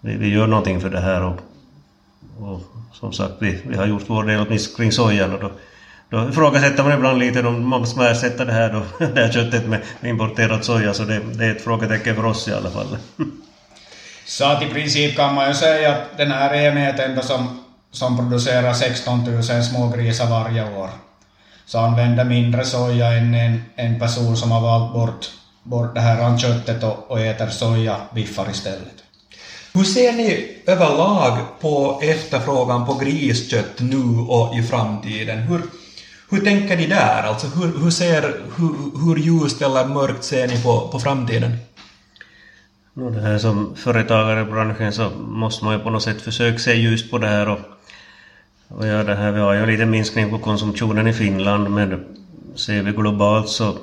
vi, 0.00 0.16
vi 0.16 0.28
gör 0.28 0.46
någonting 0.46 0.80
för 0.80 0.90
det 0.90 1.00
här 1.00 1.22
och, 1.22 1.40
och 2.38 2.60
som 2.92 3.12
sagt 3.12 3.34
vi, 3.38 3.62
vi 3.66 3.76
har 3.76 3.86
gjort 3.86 4.04
vår 4.06 4.24
del 4.24 4.46
åtminstone 4.46 4.76
kring 4.76 4.92
sojan 4.92 5.32
och 5.32 5.40
då, 5.40 5.50
då 6.10 6.28
ifrågasätter 6.28 6.82
man 6.82 6.92
ibland 6.92 7.18
lite 7.18 7.46
om 7.46 7.68
man 7.68 7.86
ska 7.86 8.10
ersätta 8.10 8.44
det 8.44 8.52
här, 8.52 8.72
då, 8.72 9.06
det 9.14 9.20
här 9.20 9.32
köttet 9.32 9.66
med, 9.68 9.80
importerad 10.02 10.64
soja 10.64 10.94
så 10.94 11.04
det, 11.04 11.20
det 11.34 11.44
är 11.44 11.50
ett 11.50 11.64
frågetecken 11.64 12.14
för 12.14 12.26
oss 12.26 12.48
i 12.48 12.52
alla 12.52 12.70
fall. 12.70 12.96
Så 14.26 14.44
att 14.44 14.62
i 14.62 14.66
princip 14.66 15.16
kan 15.16 15.34
man 15.34 15.48
ju 15.48 15.54
säga 15.54 15.92
att 15.92 16.18
den 16.18 16.30
här 16.30 16.54
enheten 16.54 17.14
då 17.14 17.22
som 17.22 17.58
som 17.90 18.16
producerar 18.16 18.74
16 18.74 19.24
000 19.24 19.42
smågrisar 19.42 20.26
varje 20.26 20.76
år. 20.76 20.90
Så 21.66 21.78
använder 21.78 22.24
mindre 22.24 22.64
soja 22.64 23.12
än 23.12 23.34
en, 23.34 23.64
en 23.76 23.98
person 23.98 24.36
som 24.36 24.50
har 24.50 24.60
valt 24.60 24.92
bort, 24.92 25.30
bort 25.62 25.94
det 25.94 26.00
här 26.00 26.38
köttet 26.38 26.82
och, 26.82 27.10
och 27.10 27.20
äter 27.20 27.48
sojabiffar 27.48 28.50
istället. 28.50 29.04
Hur 29.78 29.84
ser 29.84 30.12
ni 30.12 30.56
överlag 30.66 31.38
på 31.60 32.00
efterfrågan 32.02 32.86
på 32.86 32.94
griskött 32.94 33.80
nu 33.80 34.18
och 34.28 34.54
i 34.58 34.62
framtiden? 34.62 35.38
Hur, 35.38 35.60
hur 36.30 36.44
tänker 36.44 36.76
ni 36.76 36.86
där? 36.86 37.22
Alltså 37.22 37.46
hur, 37.46 37.82
hur, 37.82 37.90
ser, 37.90 38.22
hur, 38.56 39.04
hur 39.04 39.16
ljust 39.16 39.62
eller 39.62 39.86
mörkt 39.86 40.24
ser 40.24 40.48
ni 40.48 40.62
på, 40.62 40.88
på 40.92 41.00
framtiden? 41.00 41.56
No, 42.94 43.10
det 43.10 43.20
här 43.20 43.38
som 43.38 43.76
företagare 43.76 44.40
i 44.40 44.44
branschen 44.44 44.92
så 44.92 45.10
måste 45.10 45.64
man 45.64 45.74
ju 45.74 45.80
på 45.80 45.90
något 45.90 46.02
sätt 46.02 46.22
försöka 46.22 46.58
se 46.58 46.74
ljust 46.74 47.10
på 47.10 47.18
det 47.18 47.28
här 47.28 47.48
och 47.48 47.58
och 48.68 48.86
ja, 48.86 49.04
det 49.04 49.14
här, 49.14 49.32
vi 49.32 49.40
har 49.40 49.54
ju 49.54 49.60
en 49.60 49.68
liten 49.68 49.90
minskning 49.90 50.30
på 50.30 50.38
konsumtionen 50.38 51.06
i 51.06 51.12
Finland, 51.12 51.70
men 51.70 52.04
ser 52.54 52.82
vi 52.82 52.92
globalt 52.92 53.48
så, 53.48 53.78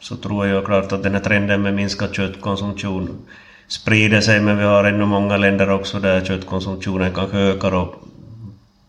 så 0.00 0.16
tror 0.16 0.46
jag 0.46 0.64
klart 0.64 0.92
att 0.92 1.02
den 1.02 1.14
här 1.14 1.20
trenden 1.20 1.62
med 1.62 1.74
minskad 1.74 2.14
köttkonsumtion 2.14 3.26
sprider 3.68 4.20
sig, 4.20 4.40
men 4.40 4.58
vi 4.58 4.64
har 4.64 4.84
ännu 4.84 5.04
många 5.04 5.36
länder 5.36 5.70
också 5.70 6.00
där 6.00 6.24
köttkonsumtionen 6.24 7.14
kanske 7.14 7.38
ökar 7.38 7.74
och 7.74 7.94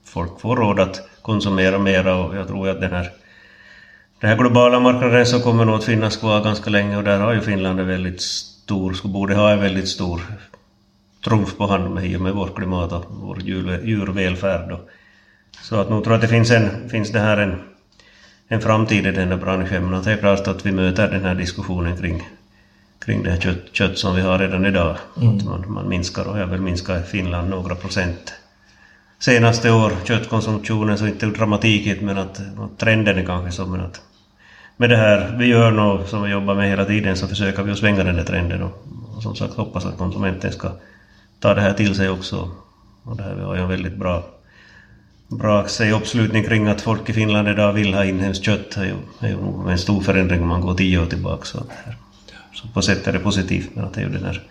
folk 0.06 0.40
får 0.40 0.56
råd 0.56 0.80
att 0.80 1.10
konsumera 1.22 1.80
mera 1.80 2.16
och 2.16 2.36
jag 2.36 2.48
tror 2.48 2.70
att 2.70 2.82
den 2.82 2.92
här 2.92 3.12
den 4.20 4.30
här 4.30 4.38
globala 4.38 4.80
marknaden 4.80 5.26
så 5.26 5.40
kommer 5.40 5.66
nog 5.66 5.76
att 5.76 5.84
finnas 5.84 6.18
kvar 6.18 6.44
ganska 6.44 6.70
länge 6.70 6.98
och 6.98 7.04
där 7.04 7.20
har 7.20 7.34
ju 7.34 7.42
Finland 7.42 7.80
en 7.80 7.88
väldigt 7.88 8.22
stor, 8.22 9.08
borde 9.08 9.36
ha 9.36 9.52
en 9.52 9.60
väldigt 9.60 9.88
stor 9.88 10.22
trumf 11.26 11.58
på 11.58 11.68
hand 11.68 11.94
med, 11.94 12.06
i 12.06 12.18
och 12.18 12.22
med 12.22 12.34
vårt 12.34 12.56
klimat 12.56 12.92
och 12.92 13.06
vår 13.10 13.42
djur, 13.42 13.82
djurvälfärd. 13.84 14.72
Och 14.72 14.90
så 15.62 15.76
att 15.76 15.90
nog 15.90 16.04
tror 16.04 16.14
jag 16.14 16.16
att 16.16 16.30
det 16.30 16.36
finns, 16.36 16.52
en, 16.52 16.90
finns 16.90 17.12
det 17.12 17.20
här 17.20 17.38
en, 17.38 17.62
en 18.48 18.62
framtid 18.62 19.08
i 19.08 19.12
den 19.12 19.28
här 19.28 19.38
branschen, 19.38 19.90
men 19.90 20.04
det 20.04 20.12
är 20.12 20.18
klart 20.18 20.48
att 20.48 20.66
vi 20.66 20.72
möter 20.72 21.12
den 21.12 21.26
här 21.26 21.36
diskussionen 21.36 21.98
kring, 21.98 22.24
kring 23.06 23.24
det 23.24 23.32
här 23.32 23.40
kött, 23.40 23.64
kött 23.72 23.98
som 23.98 24.16
vi 24.16 24.22
har 24.22 24.40
redan 24.40 24.66
idag. 24.66 24.98
Mm. 25.22 25.38
Att 25.38 25.46
man, 25.46 25.64
man 25.68 25.90
minskar, 25.90 26.28
och 26.28 26.40
jag 26.40 26.48
vill 26.48 26.62
minska 26.62 27.00
i 27.00 27.04
Finland 27.04 27.50
några 27.50 27.76
procent 27.76 28.34
senaste 29.20 29.72
år, 29.72 29.92
köttkonsumtionen, 30.04 30.98
så 30.98 31.08
inte 31.08 31.26
dramatikigt, 31.26 32.02
men 32.02 32.18
att, 32.18 32.42
trenden 32.78 33.18
är 33.18 33.26
kanske 33.26 33.52
så, 33.52 33.66
men 33.66 33.82
att 33.82 34.02
med 34.78 34.90
det 34.90 34.98
här 34.98 35.36
vi 35.40 35.46
gör 35.46 35.72
nu, 35.72 36.08
som 36.08 36.24
vi 36.24 36.30
jobbar 36.30 36.56
med 36.56 36.70
hela 36.70 36.86
tiden, 36.86 37.18
så 37.18 37.28
försöker 37.28 37.64
vi 37.64 37.72
att 37.72 37.78
svänga 37.78 38.04
den 38.04 38.16
där 38.16 38.24
trenden 38.24 38.64
och, 38.64 38.88
och 39.16 39.24
som 39.24 39.36
sagt 39.36 39.54
hoppas 39.54 39.86
att 39.86 39.98
konsumenten 39.98 40.52
ska 40.52 40.72
ta 41.40 41.54
det 41.54 41.62
här 41.62 41.74
till 41.74 41.96
sig 41.96 42.10
också. 42.10 42.50
Och 43.04 43.18
det 43.18 43.24
här 43.24 43.36
vi 43.36 43.44
har 43.44 43.56
ju 43.56 43.62
en 43.62 43.70
väldigt 43.70 43.96
bra 43.96 44.24
bra 45.28 45.68
säg 45.68 45.92
uppslutning 45.92 46.44
kring 46.44 46.68
att 46.68 46.82
folk 46.82 47.10
i 47.10 47.14
Finland 47.14 47.48
idag 47.48 47.74
vill 47.74 47.94
ha 47.94 48.06
inhemskt 48.06 48.44
kött 48.44 48.72
Det 48.76 48.82
är 48.82 48.86
ju, 48.86 48.96
är 49.20 49.30
ju 49.30 49.72
en 49.72 49.78
stor 49.78 50.02
förändring 50.02 50.42
om 50.42 50.48
man 50.48 50.62
går 50.62 50.74
tio 50.74 51.00
år 51.02 51.06
tillbaka. 51.06 51.46
Så, 51.46 51.64
här. 51.70 51.96
Så 52.56 52.68
på 52.68 52.82
sätt 52.82 53.08
är 53.08 53.14
det 53.14 53.20
positivt, 53.20 53.70
men 53.74 53.86
att 53.86 53.94
det 53.94 54.02
är 54.02 54.06
ju 54.06 54.12
den 54.12 54.26
här, 54.26 54.44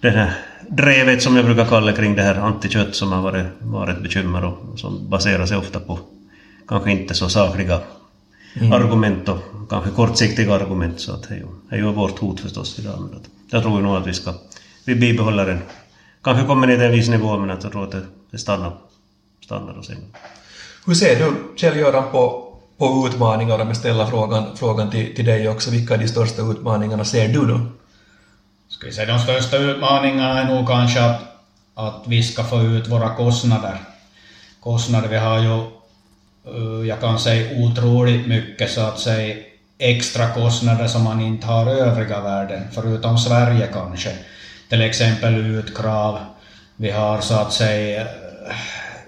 den 0.00 0.14
här 0.14 0.32
drevet 0.68 1.22
som 1.22 1.36
jag 1.36 1.44
brukar 1.44 1.64
kalla 1.64 1.92
kring 1.92 2.14
det 2.14 2.22
här 2.22 2.34
antikött 2.34 2.94
som 2.94 3.12
har 3.12 3.22
varit, 3.22 3.46
varit 3.60 3.96
ett 3.96 4.02
bekymmer 4.02 4.44
och 4.44 4.78
som 4.78 5.10
baserar 5.10 5.46
sig 5.46 5.56
ofta 5.56 5.80
på 5.80 5.98
kanske 6.68 6.90
inte 6.90 7.14
så 7.14 7.28
sakliga 7.28 7.80
mm. 8.54 8.72
argument 8.72 9.28
och 9.28 9.38
kanske 9.70 9.90
kortsiktiga 9.90 10.54
argument. 10.54 11.00
Så 11.00 11.12
att 11.12 11.28
det 11.28 11.34
är 11.34 11.38
ju, 11.38 11.46
det 11.70 11.76
är 11.76 11.78
ju 11.78 11.92
vårt 11.92 12.18
hot 12.18 12.40
förstås 12.40 12.78
idag. 12.78 13.00
Men 13.00 13.20
att, 13.20 13.28
jag 13.50 13.62
tror 13.62 13.80
nog 13.80 13.96
att 13.96 14.06
vi 14.06 14.14
ska 14.14 14.34
vi 14.84 14.94
bibehåller 14.94 15.46
den. 15.46 15.58
Kanske 16.22 16.46
kommer 16.46 16.66
ner 16.66 16.76
till 16.76 16.84
en 16.84 16.92
viss 16.92 17.08
nivå 17.08 17.38
men 17.38 17.50
att 17.50 17.62
jag 17.62 17.72
tror 17.72 17.84
att 17.84 17.90
det, 17.90 18.02
det 18.30 18.38
stannar 18.38 18.72
stannar 19.44 19.78
och 19.78 19.84
sen... 19.84 19.96
Hur 20.86 20.94
ser 20.94 21.18
du, 21.18 21.32
Kjell-Göran, 21.56 22.10
på, 22.12 22.51
på 22.82 23.08
utmaningar? 23.08 23.58
Om 23.58 23.68
jag 23.68 23.76
ställer 23.76 24.06
frågan, 24.06 24.56
frågan 24.56 24.90
till, 24.90 25.14
till 25.14 25.24
dig 25.24 25.48
också. 25.48 25.70
Vilka 25.70 25.94
är 25.94 25.98
de 25.98 26.08
största 26.08 26.42
utmaningarna 26.42 27.04
ser 27.04 27.28
du 27.28 27.46
då? 27.46 27.60
Ska 28.68 28.86
vi 28.86 28.92
säga 28.92 29.12
de 29.12 29.18
största 29.18 29.56
utmaningarna 29.56 30.40
är 30.40 30.44
nog 30.44 30.68
kanske 30.68 31.00
att, 31.00 31.20
att 31.74 32.02
vi 32.06 32.22
ska 32.22 32.44
få 32.44 32.62
ut 32.62 32.88
våra 32.88 33.14
kostnader. 33.14 33.80
Kostnader, 34.60 35.08
vi 35.08 35.16
har 35.16 35.38
ju, 35.38 35.56
eh, 36.54 36.88
jag 36.88 37.00
kan 37.00 37.18
säga 37.18 37.58
otroligt 37.64 38.26
mycket 38.26 38.70
så 38.70 38.80
att 38.80 38.98
säga 38.98 39.36
extra 39.78 40.28
kostnader 40.28 40.86
som 40.86 41.04
man 41.04 41.20
inte 41.20 41.46
har 41.46 41.70
i 41.70 41.80
övriga 41.80 42.20
världen, 42.20 42.62
förutom 42.72 43.18
Sverige 43.18 43.68
kanske. 43.72 44.12
Till 44.68 44.82
exempel 44.82 45.34
utkrav, 45.34 46.18
vi 46.76 46.90
har 46.90 47.20
så 47.20 47.34
att 47.34 47.52
säga 47.52 48.00
eh, 48.00 48.06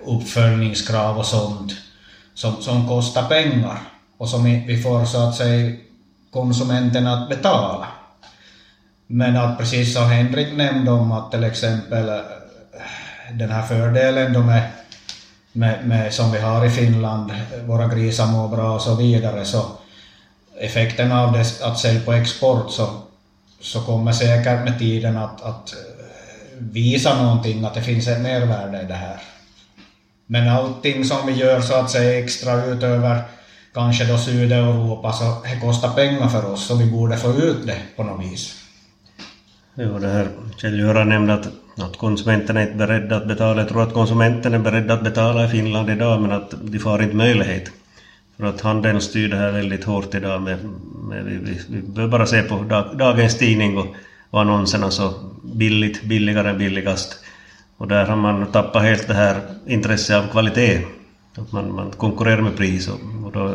uppföljningskrav 0.05 1.19
och 1.19 1.27
sånt 1.27 1.73
som, 2.35 2.62
som 2.62 2.88
kostar 2.88 3.29
pengar 3.29 3.79
och 4.18 4.29
som 4.29 4.44
vi 4.44 4.83
får 4.83 5.05
så 5.05 5.29
att 5.29 5.35
säga 5.35 5.77
konsumenten 6.31 7.07
att 7.07 7.29
betala. 7.29 7.87
Men 9.07 9.37
att 9.37 9.59
precis 9.59 9.94
som 9.94 10.11
Henrik 10.11 10.57
nämnde 10.57 10.90
om 10.90 11.12
att 11.12 11.31
till 11.31 11.44
exempel 11.44 12.09
eh, 12.09 12.14
den 13.33 13.51
här 13.51 13.62
fördelen 13.62 14.33
då 14.33 14.40
med, 14.40 14.70
med, 15.53 15.87
med, 15.87 16.14
som 16.14 16.33
vi 16.33 16.38
har 16.38 16.66
i 16.66 16.70
Finland, 16.70 17.33
våra 17.66 17.88
grisar 17.88 18.27
mår 18.27 18.49
bra 18.49 18.75
och 18.75 18.81
så 18.81 18.94
vidare, 18.94 19.44
så 19.44 19.66
effekten 20.61 21.12
av 21.12 21.33
det 21.33 21.62
att 21.62 21.79
sälja 21.79 22.01
på 22.01 22.12
export 22.12 22.70
så, 22.70 22.88
så 23.61 23.81
kommer 23.81 24.12
säkert 24.12 24.64
med 24.64 24.79
tiden 24.79 25.16
att, 25.16 25.42
att 25.42 25.73
eh, 25.73 25.79
visa 26.59 27.23
någonting, 27.23 27.64
att 27.64 27.75
det 27.75 27.83
finns 27.83 28.09
ett 28.09 28.20
mervärde 28.20 28.83
i 28.83 28.87
det 28.87 28.94
här. 28.94 29.20
Men 30.27 30.49
allting 30.49 31.05
som 31.05 31.27
vi 31.27 31.33
gör 31.33 31.61
så 31.61 31.75
att 31.75 31.91
säga 31.91 32.19
extra 32.19 32.65
utöver 32.65 33.23
kanske 33.75 34.05
då 34.05 34.19
Sydeuropa 34.19 35.13
så 35.13 35.25
det 35.25 35.61
kostar 35.61 35.91
pengar 35.91 36.29
för 36.29 36.53
oss 36.53 36.67
så 36.67 36.77
vi 36.77 36.91
borde 36.91 37.17
få 37.17 37.29
ut 37.29 37.67
det 37.67 37.79
på 37.97 38.03
något 38.03 38.25
vis. 38.25 38.61
Jo, 39.75 39.99
det 39.99 40.09
här 40.09 40.29
Kjell-Göran 40.57 41.09
nämnde 41.09 41.35
att, 41.35 41.47
att 41.79 41.97
konsumenterna 41.97 42.61
är 42.61 42.65
inte 42.65 42.77
beredda 42.77 43.17
att 43.17 43.29
betala. 43.29 43.61
Jag 43.61 43.69
tror 43.69 43.83
att 43.83 43.95
konsumenten 43.95 44.55
är 44.55 44.59
beredd 44.59 44.91
att 44.91 45.05
betala 45.05 45.45
i 45.45 45.49
Finland 45.49 45.91
idag 45.91 46.21
men 46.21 46.33
att 46.33 46.55
de 46.63 46.79
får 46.79 47.03
inte 47.03 47.17
möjlighet. 47.17 47.71
För 48.37 48.45
att 48.45 48.61
handeln 48.61 49.01
styr 49.01 49.29
det 49.29 49.37
här 49.37 49.51
väldigt 49.51 49.85
hårt 49.85 50.15
idag. 50.15 50.43
Med, 50.43 50.59
med 51.09 51.25
vi, 51.25 51.37
vi, 51.37 51.61
vi 51.69 51.83
behöver 51.83 52.13
bara 52.13 52.27
se 52.27 52.43
på 52.43 52.63
dag, 52.63 52.99
dagens 52.99 53.39
tidning 53.39 53.79
och, 53.79 53.87
och 54.31 54.41
annonserna 54.41 54.91
så 54.91 55.15
billigt, 55.43 56.03
billigare 56.03 56.51
än 56.51 56.59
billigast. 56.59 57.19
Och 57.77 57.89
där 57.89 58.07
har 58.07 58.17
man 58.17 58.47
tappat 58.47 58.83
helt 58.83 59.09
det 59.09 59.15
här 59.15 59.41
intresset 59.67 60.17
av 60.17 60.29
kvalitet. 60.29 60.81
Att 61.39 61.53
man, 61.53 61.75
man 61.75 61.91
konkurrerar 61.91 62.43
med 62.43 62.57
pris 62.57 62.89
och, 62.89 63.01
och 63.25 63.33
då 63.33 63.55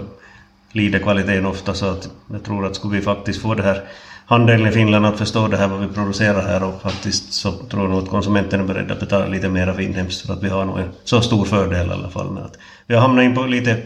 lider 0.71 0.99
kvaliteten 0.99 1.45
ofta 1.45 1.73
så 1.73 1.85
att 1.85 2.09
jag 2.31 2.43
tror 2.43 2.65
att 2.65 2.75
skulle 2.75 2.95
vi 2.95 3.01
faktiskt 3.01 3.41
få 3.41 3.55
det 3.55 3.63
här 3.63 3.83
handeln 4.25 4.67
i 4.67 4.71
Finland 4.71 5.05
att 5.05 5.17
förstå 5.17 5.47
det 5.47 5.57
här 5.57 5.67
vad 5.67 5.79
vi 5.79 5.87
producerar 5.87 6.41
här 6.41 6.63
och 6.63 6.81
faktiskt 6.81 7.33
så 7.33 7.51
tror 7.51 7.83
jag 7.83 7.91
nog 7.91 8.03
att 8.03 8.09
konsumenten 8.09 8.59
är 8.59 8.63
beredd 8.63 8.91
att 8.91 8.99
betala 8.99 9.27
lite 9.27 9.49
mer 9.49 9.73
för 9.73 9.81
inhemskt 9.81 10.25
för 10.25 10.33
att 10.33 10.43
vi 10.43 10.49
har 10.49 10.65
nog 10.65 10.79
en 10.79 10.89
så 11.03 11.21
stor 11.21 11.45
fördel 11.45 11.87
i 11.87 11.91
alla 11.91 12.09
fall 12.09 12.31
med 12.31 12.43
att 12.43 12.57
vi 12.87 12.95
har 12.95 13.01
hamnat 13.01 13.23
in 13.23 13.35
på 13.35 13.41
lite 13.41 13.83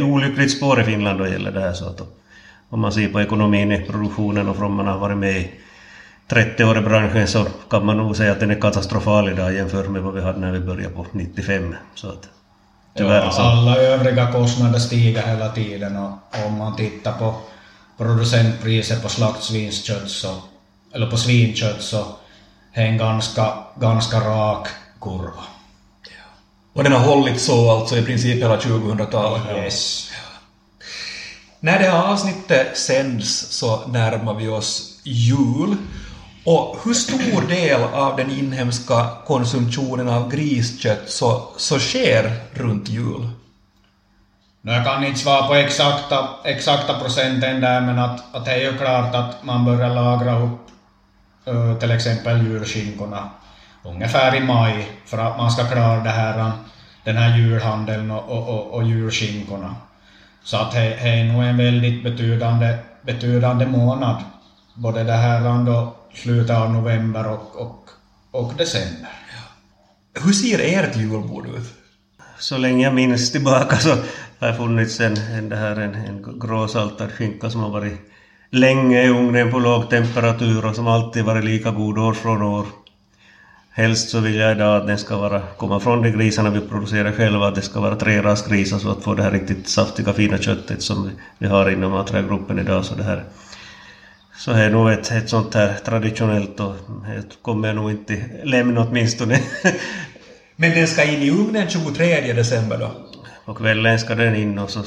olyckligt 0.00 0.56
spår 0.56 0.80
i 0.80 0.84
Finland 0.84 1.18
då 1.18 1.26
gäller 1.26 1.52
det 1.52 1.60
här 1.60 1.72
så 1.72 1.84
att 1.84 2.00
om 2.68 2.80
man 2.80 2.92
ser 2.92 3.08
på 3.08 3.20
ekonomin 3.20 3.72
i 3.72 3.80
produktionen 3.80 4.48
och 4.48 4.56
från 4.56 4.72
man 4.72 4.86
har 4.86 4.98
varit 4.98 5.18
med 5.18 5.40
i 5.40 5.50
30 6.30 6.64
år 6.64 6.78
i 6.78 6.80
branschen 6.80 7.28
så 7.28 7.46
kan 7.70 7.86
man 7.86 7.96
nog 7.96 8.16
säga 8.16 8.32
att 8.32 8.40
den 8.40 8.50
är 8.50 8.60
katastrofal 8.60 9.28
idag 9.28 9.54
jämfört 9.54 9.88
med 9.88 10.02
vad 10.02 10.14
vi 10.14 10.22
hade 10.22 10.38
när 10.38 10.52
vi 10.52 10.60
började 10.60 10.94
på 10.94 11.06
95. 11.12 11.74
Så 11.94 12.08
att 12.08 12.28
Tyvärr 12.96 13.24
Ja, 13.24 13.30
så. 13.30 13.42
alla 13.42 13.76
övriga 13.76 14.32
kostnader 14.32 14.78
stiger 14.78 15.22
hela 15.22 15.48
tiden 15.48 15.96
och 15.96 16.12
om 16.46 16.58
man 16.58 16.76
tittar 16.76 17.12
på 17.12 17.34
producentpriset 17.98 19.02
på 19.02 19.08
slaktsvinskött 19.08 20.10
så, 20.10 20.36
eller 20.94 21.10
på 21.10 21.16
svinkött 21.16 21.82
så 21.82 22.04
är 22.72 22.84
en 22.86 22.98
ganska, 22.98 23.52
ganska 23.80 24.20
rak 24.20 24.68
kurva. 25.00 25.44
Och 26.72 26.84
den 26.84 26.92
har 26.92 27.00
hållit 27.00 27.40
så 27.40 27.70
alltså 27.70 27.96
i 27.96 28.02
princip 28.02 28.42
hela 28.42 28.56
2000-talet. 28.56 29.42
Yes. 29.56 30.10
När 31.60 31.78
det 31.78 31.84
här 31.84 32.12
avsnittet 32.12 32.78
sänds 32.78 33.40
så 33.40 33.86
närmar 33.86 34.34
vi 34.34 34.48
oss 34.48 35.00
jul. 35.04 35.76
Och 36.44 36.76
hur 36.84 36.94
stor 36.94 37.48
del 37.48 37.82
av 37.82 38.16
den 38.16 38.30
inhemska 38.30 39.06
konsumtionen 39.26 40.08
av 40.08 40.30
griskött 40.30 41.10
så, 41.10 41.48
så 41.56 41.78
sker 41.78 42.32
runt 42.54 42.88
jul? 42.88 43.28
No, 44.62 44.72
jag 44.72 44.84
kan 44.84 45.04
inte 45.04 45.20
svara 45.20 45.46
på 45.46 45.54
exakta, 45.54 46.28
exakta 46.44 46.98
procenten 46.98 47.60
där 47.60 47.80
men 47.80 47.98
att, 47.98 48.34
att 48.34 48.44
det 48.44 48.52
är 48.52 48.72
ju 48.72 48.78
klart 48.78 49.14
att 49.14 49.44
man 49.44 49.64
börjar 49.64 49.94
lagra 49.94 50.38
upp 50.38 50.60
eh, 51.44 51.74
till 51.74 51.90
exempel 51.90 52.46
julskinkorna 52.46 53.30
ungefär 53.82 54.36
i 54.36 54.40
maj 54.40 54.88
för 55.06 55.18
att 55.18 55.38
man 55.38 55.50
ska 55.50 55.64
klara 55.64 56.00
det 56.00 56.10
här, 56.10 56.52
den 57.04 57.16
här 57.16 57.38
julhandeln 57.38 58.10
och, 58.10 58.28
och, 58.28 58.48
och, 58.48 58.74
och 58.74 58.84
julskinkorna. 58.84 59.74
Så 60.44 60.56
att 60.56 60.72
det, 60.72 60.80
det 60.80 61.08
är 61.08 61.24
nog 61.24 61.44
en 61.44 61.56
väldigt 61.56 62.02
betydande, 62.04 62.78
betydande 63.02 63.66
månad. 63.66 64.16
Både 64.74 65.04
det 65.04 65.12
här 65.12 65.64
då, 65.64 65.94
slutet 66.14 66.56
av 66.56 66.72
november 66.72 67.28
och, 67.28 67.56
och, 67.56 67.88
och 68.30 68.54
december. 68.54 69.08
Hur 70.24 70.32
ser 70.32 70.58
ert 70.58 70.96
julbord 70.96 71.46
ut? 71.46 71.74
Så 72.38 72.58
länge 72.58 72.84
jag 72.84 72.94
minns 72.94 73.32
tillbaka 73.32 73.76
så 73.76 73.90
har 74.38 74.48
det 74.48 74.54
funnits 74.54 75.00
en, 75.00 75.16
en, 75.16 75.48
det 75.48 75.56
här, 75.56 75.76
en, 75.76 75.94
en 75.94 76.38
gråsaltad 76.40 77.12
skinka 77.12 77.50
som 77.50 77.60
har 77.60 77.70
varit 77.70 78.10
länge 78.50 79.02
i 79.02 79.08
ugnen 79.08 79.50
på 79.50 79.58
låg 79.58 79.90
temperatur 79.90 80.66
och 80.66 80.74
som 80.74 80.86
alltid 80.86 81.24
varit 81.24 81.44
lika 81.44 81.70
god 81.70 81.98
år 81.98 82.14
från 82.14 82.42
år. 82.42 82.66
Helst 83.70 84.10
så 84.10 84.20
vill 84.20 84.34
jag 84.34 84.52
idag 84.52 84.76
att 84.76 84.86
den 84.86 84.98
ska 84.98 85.18
vara, 85.18 85.42
komma 85.56 85.80
från 85.80 86.02
de 86.02 86.10
grisarna 86.10 86.50
vi 86.50 86.60
producerar 86.60 87.12
själva, 87.12 87.48
att 87.48 87.54
det 87.54 87.62
ska 87.62 87.80
vara 87.80 87.96
trerasgrisar 87.96 88.78
så 88.78 88.90
att 88.90 89.04
få 89.04 89.14
det 89.14 89.22
här 89.22 89.30
riktigt 89.30 89.68
saftiga 89.68 90.12
fina 90.12 90.38
köttet 90.38 90.82
som 90.82 91.04
vi, 91.04 91.10
vi 91.38 91.46
har 91.46 91.70
inom 91.70 91.92
maträgruppen 91.92 92.58
idag. 92.58 92.84
Så 92.84 92.94
det 92.94 93.02
här 93.02 93.24
så 94.40 94.52
är 94.52 94.70
nog 94.70 94.90
ett, 94.90 95.10
ett 95.10 95.28
sånt 95.28 95.54
här 95.54 95.74
traditionellt 95.84 96.60
och 96.60 96.76
det 97.06 97.42
kommer 97.42 97.68
jag 97.68 97.74
nog 97.74 97.90
inte 97.90 98.24
lämna 98.44 98.80
åtminstone. 98.80 99.40
Men 100.56 100.70
den 100.70 100.88
ska 100.88 101.04
in 101.04 101.22
i 101.22 101.30
ugnen 101.30 101.68
23 101.68 102.32
december 102.32 102.78
då? 102.78 102.90
På 103.44 103.54
kvällen 103.54 103.98
ska 103.98 104.14
den 104.14 104.36
in 104.36 104.58
och 104.58 104.70
så 104.70 104.84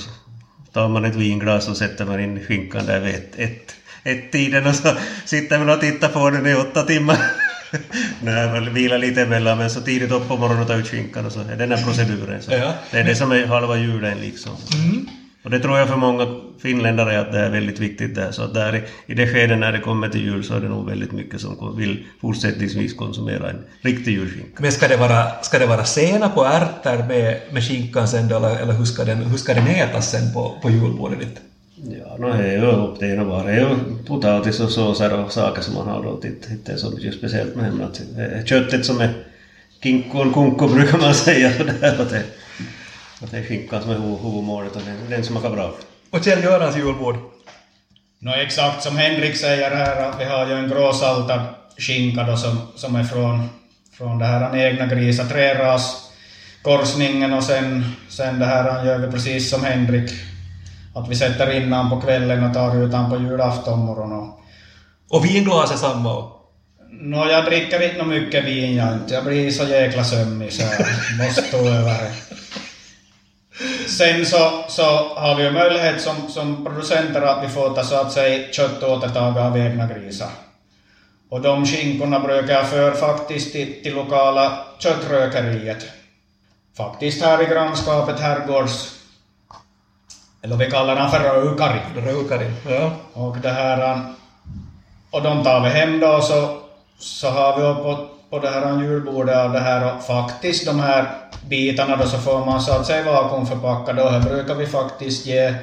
tar 0.71 0.89
man 0.89 1.05
ett 1.05 1.15
vinglas 1.15 1.67
och 1.67 1.77
sätter 1.77 2.05
man 2.05 2.19
in 2.19 2.45
skinkan 2.45 2.85
där 2.85 2.99
vid 2.99 3.15
ett, 3.15 3.35
ett, 3.35 3.75
ett 4.03 4.31
tiden 4.31 4.67
och 4.67 4.75
så 4.75 4.89
sitter 5.25 5.59
man 5.59 5.69
och 5.69 5.81
tittar 5.81 6.09
på 6.09 6.29
den 6.29 6.47
i 6.47 6.55
åtta 6.55 6.83
timmar. 6.83 7.17
Nej, 8.21 8.47
man 8.47 8.73
vilar 8.73 8.97
lite 8.97 9.21
emellan 9.21 9.57
men 9.57 9.69
så 9.69 9.81
tidigt 9.81 10.11
upp 10.11 10.27
på 10.27 10.37
morgonen 10.37 10.61
och 10.61 10.67
tar 10.67 10.77
ut 10.77 10.87
skinkan 10.87 11.25
och 11.25 11.31
så 11.31 11.39
är 11.39 11.55
den 11.55 11.71
här 11.71 11.83
proceduren. 11.83 12.41
Så 12.41 12.51
Ja. 12.51 12.73
Det 12.91 12.99
är 12.99 13.03
det 13.03 13.15
som 13.15 13.31
är 13.31 13.45
halva 13.45 13.77
julen 13.77 14.17
liksom. 14.17 14.55
Och 15.43 15.49
det 15.49 15.59
tror 15.59 15.77
jag 15.77 15.87
för 15.87 15.95
många 15.95 16.27
finländare 16.59 17.19
att 17.19 17.31
det 17.31 17.39
är 17.39 17.49
väldigt 17.49 17.79
viktigt 17.79 18.15
där. 18.15 18.31
Så 18.31 18.43
att 18.43 18.53
där 18.53 18.85
i, 19.05 19.13
det 19.13 19.27
skedet 19.27 19.57
när 19.57 19.71
det 19.71 19.79
kommer 19.79 20.09
till 20.09 20.21
jul 20.21 20.43
så 20.43 20.53
är 20.53 20.59
det 20.59 20.69
nog 20.69 20.89
väldigt 20.89 21.11
mycket 21.11 21.41
som 21.41 21.77
vill 21.77 22.05
fortsättningsvis 22.21 22.93
konsumera 22.93 23.49
en 23.49 23.63
riktig 23.81 24.11
julskinka. 24.11 24.57
Men 24.57 24.71
ska 24.71 24.87
det 24.87 24.97
vara, 24.97 25.41
ska 25.41 25.59
det 25.59 25.65
vara 25.65 25.83
senap 25.83 26.37
och 26.37 26.47
ärtor 26.47 27.07
med, 27.07 27.39
med 27.51 27.63
skinkan 27.63 28.07
sen 28.07 28.27
då, 28.27 28.35
eller, 28.35 28.55
eller 28.55 28.73
hur, 28.73 28.85
ska 28.85 29.03
den, 29.03 29.17
hur 29.17 29.37
ska 29.37 29.53
den 29.53 29.67
ätas 29.67 30.11
sen 30.11 30.33
på, 30.33 30.55
på 30.61 30.69
julbordet 30.69 31.19
ditt? 31.19 31.41
Ja, 31.75 32.17
no 32.19 32.27
det 32.27 32.47
är 32.47 32.57
ju 32.57 32.65
upp 32.65 32.99
det 32.99 33.07
ena 33.07 33.25
bara. 33.25 33.43
Det 33.43 33.51
är 33.51 33.59
ju 33.59 33.75
potatis 34.07 34.59
och 34.59 34.69
såser 34.69 35.19
och 35.19 35.31
saker 35.31 35.61
som 35.61 35.73
man 35.73 35.87
har 35.87 36.03
då. 36.03 36.19
Det 36.21 36.27
är 36.27 36.51
inte 36.51 36.77
så 36.77 36.91
mycket 36.91 37.13
speciellt 37.13 37.55
med 37.55 37.65
hemma. 37.65 37.89
Är 38.17 38.45
Köttet 38.45 38.85
som 38.85 39.01
är 39.01 39.13
kinkon 39.83 40.33
kunko 40.33 40.67
brukar 40.67 40.97
man 40.97 41.13
säga. 41.27 41.51
Så 41.53 41.63
där, 41.63 42.23
att, 43.23 43.31
det, 43.31 43.37
är 43.37 43.43
skinkan 43.43 43.81
som 43.81 43.91
är 43.91 43.95
hu- 43.95 44.21
huvudmålet 44.23 44.75
och 44.75 44.81
den, 44.85 45.09
den 45.09 45.23
smakar 45.23 45.49
bra. 45.49 45.73
Och 46.09 46.19
Kjell-Görans 46.23 46.77
julbord? 46.77 47.15
Nå 48.19 48.33
exakt 48.33 48.83
som 48.83 48.97
Henrik 48.97 49.35
säger 49.35 49.71
här, 49.71 50.09
att 50.09 50.19
vi 50.19 50.25
har 50.25 50.47
ju 50.47 50.53
en 50.53 50.69
gråsaltad 50.69 51.41
skinka 51.77 52.23
då 52.23 52.37
som, 52.37 52.57
som 52.75 52.95
är 52.95 53.03
från, 53.03 53.49
från 53.97 54.19
det 54.19 54.25
här 54.25 54.57
egna 54.57 54.85
grisa 54.85 55.25
träras 55.25 56.09
korsningen 56.61 57.33
och 57.33 57.43
sen, 57.43 57.85
sen 58.09 58.39
det 58.39 58.45
här 58.45 58.85
gör 58.85 58.97
vi 58.97 59.11
precis 59.11 59.49
som 59.49 59.63
Henrik. 59.63 60.11
Att 60.95 61.09
vi 61.09 61.15
sätter 61.15 61.51
in 61.57 61.73
han 61.73 61.89
på 61.89 62.01
kvällen 62.01 62.43
och 62.43 62.53
tar 62.53 62.83
ut 62.83 62.93
han 62.93 63.09
på 63.09 63.17
julafton 63.17 63.79
morgon. 63.79 64.13
Och, 64.13 64.39
Och 65.09 65.25
vinglas 65.25 65.71
är 65.71 65.75
samma. 65.75 66.29
Nå, 67.01 67.29
jag 67.29 67.45
dricker 67.45 67.83
inte 67.83 67.97
nå 67.97 68.05
mycket 68.05 68.45
vin 68.45 68.75
jag 68.75 68.93
inte. 68.93 69.13
Jag 69.13 69.23
blir 69.23 69.51
så 69.51 69.63
jäkla 69.63 70.03
sömnig 70.03 70.53
så 70.53 70.61
jag 70.61 71.25
måste 71.25 71.41
stå 71.41 71.57
över 71.57 71.93
det. 71.93 72.11
Sen 73.97 74.25
så, 74.25 74.63
så 74.67 74.83
har 75.15 75.35
vi 75.35 75.43
ju 75.43 75.51
möjlighet 75.51 76.01
som, 76.01 76.29
som 76.29 76.65
producenter 76.65 77.21
att 77.21 77.43
vi 77.43 77.49
får 77.49 77.69
ta 77.69 77.83
så 77.83 77.95
att 77.95 78.11
säga 78.11 78.51
köttåtertag 78.51 79.37
av 79.37 79.57
egna 79.57 79.87
grisar. 79.87 80.29
Och 81.29 81.41
de 81.41 81.65
skinkorna 81.65 82.19
brukar 82.19 82.53
jag 82.53 82.69
för 82.69 82.91
faktiskt 82.91 83.51
till, 83.51 83.83
till 83.83 83.95
lokala 83.95 84.65
köttrökeriet. 84.79 85.85
Faktiskt 86.77 87.23
här 87.23 87.41
i 87.41 87.45
grannskapet 87.45 88.19
Herrgårds... 88.19 88.99
Eller 90.41 90.57
vi 90.57 90.71
kallar 90.71 90.95
den 90.95 91.11
för 91.11 91.19
Rökari. 91.19 91.79
Rökarin. 91.95 92.55
Ja. 92.69 92.91
Och 93.13 93.37
det 93.37 93.49
här... 93.49 94.01
Och 95.11 95.21
de 95.21 95.43
tar 95.43 95.63
vi 95.63 95.69
hem 95.69 95.99
då 95.99 96.21
så, 96.21 96.57
så 96.97 97.29
har 97.29 97.57
vi 97.57 97.63
och 98.33 98.41
där 98.41 98.61
det 98.61 98.67
här 98.67 98.83
julbordet 98.83 99.37
av 99.37 99.53
det 99.53 99.59
här 99.59 99.95
och 99.95 100.03
faktiskt 100.03 100.65
de 100.65 100.79
här 100.79 101.07
bitarna 101.49 101.95
då 101.95 102.05
så 102.05 102.17
får 102.17 102.45
man 102.45 102.61
så 102.61 102.71
att 102.73 102.85
säga 102.85 103.05
vakuumförpacka 103.11 103.93
då. 103.93 104.09
Här 104.09 104.21
brukar 104.21 104.55
vi 104.55 104.65
faktiskt 104.65 105.25
ge, 105.25 105.53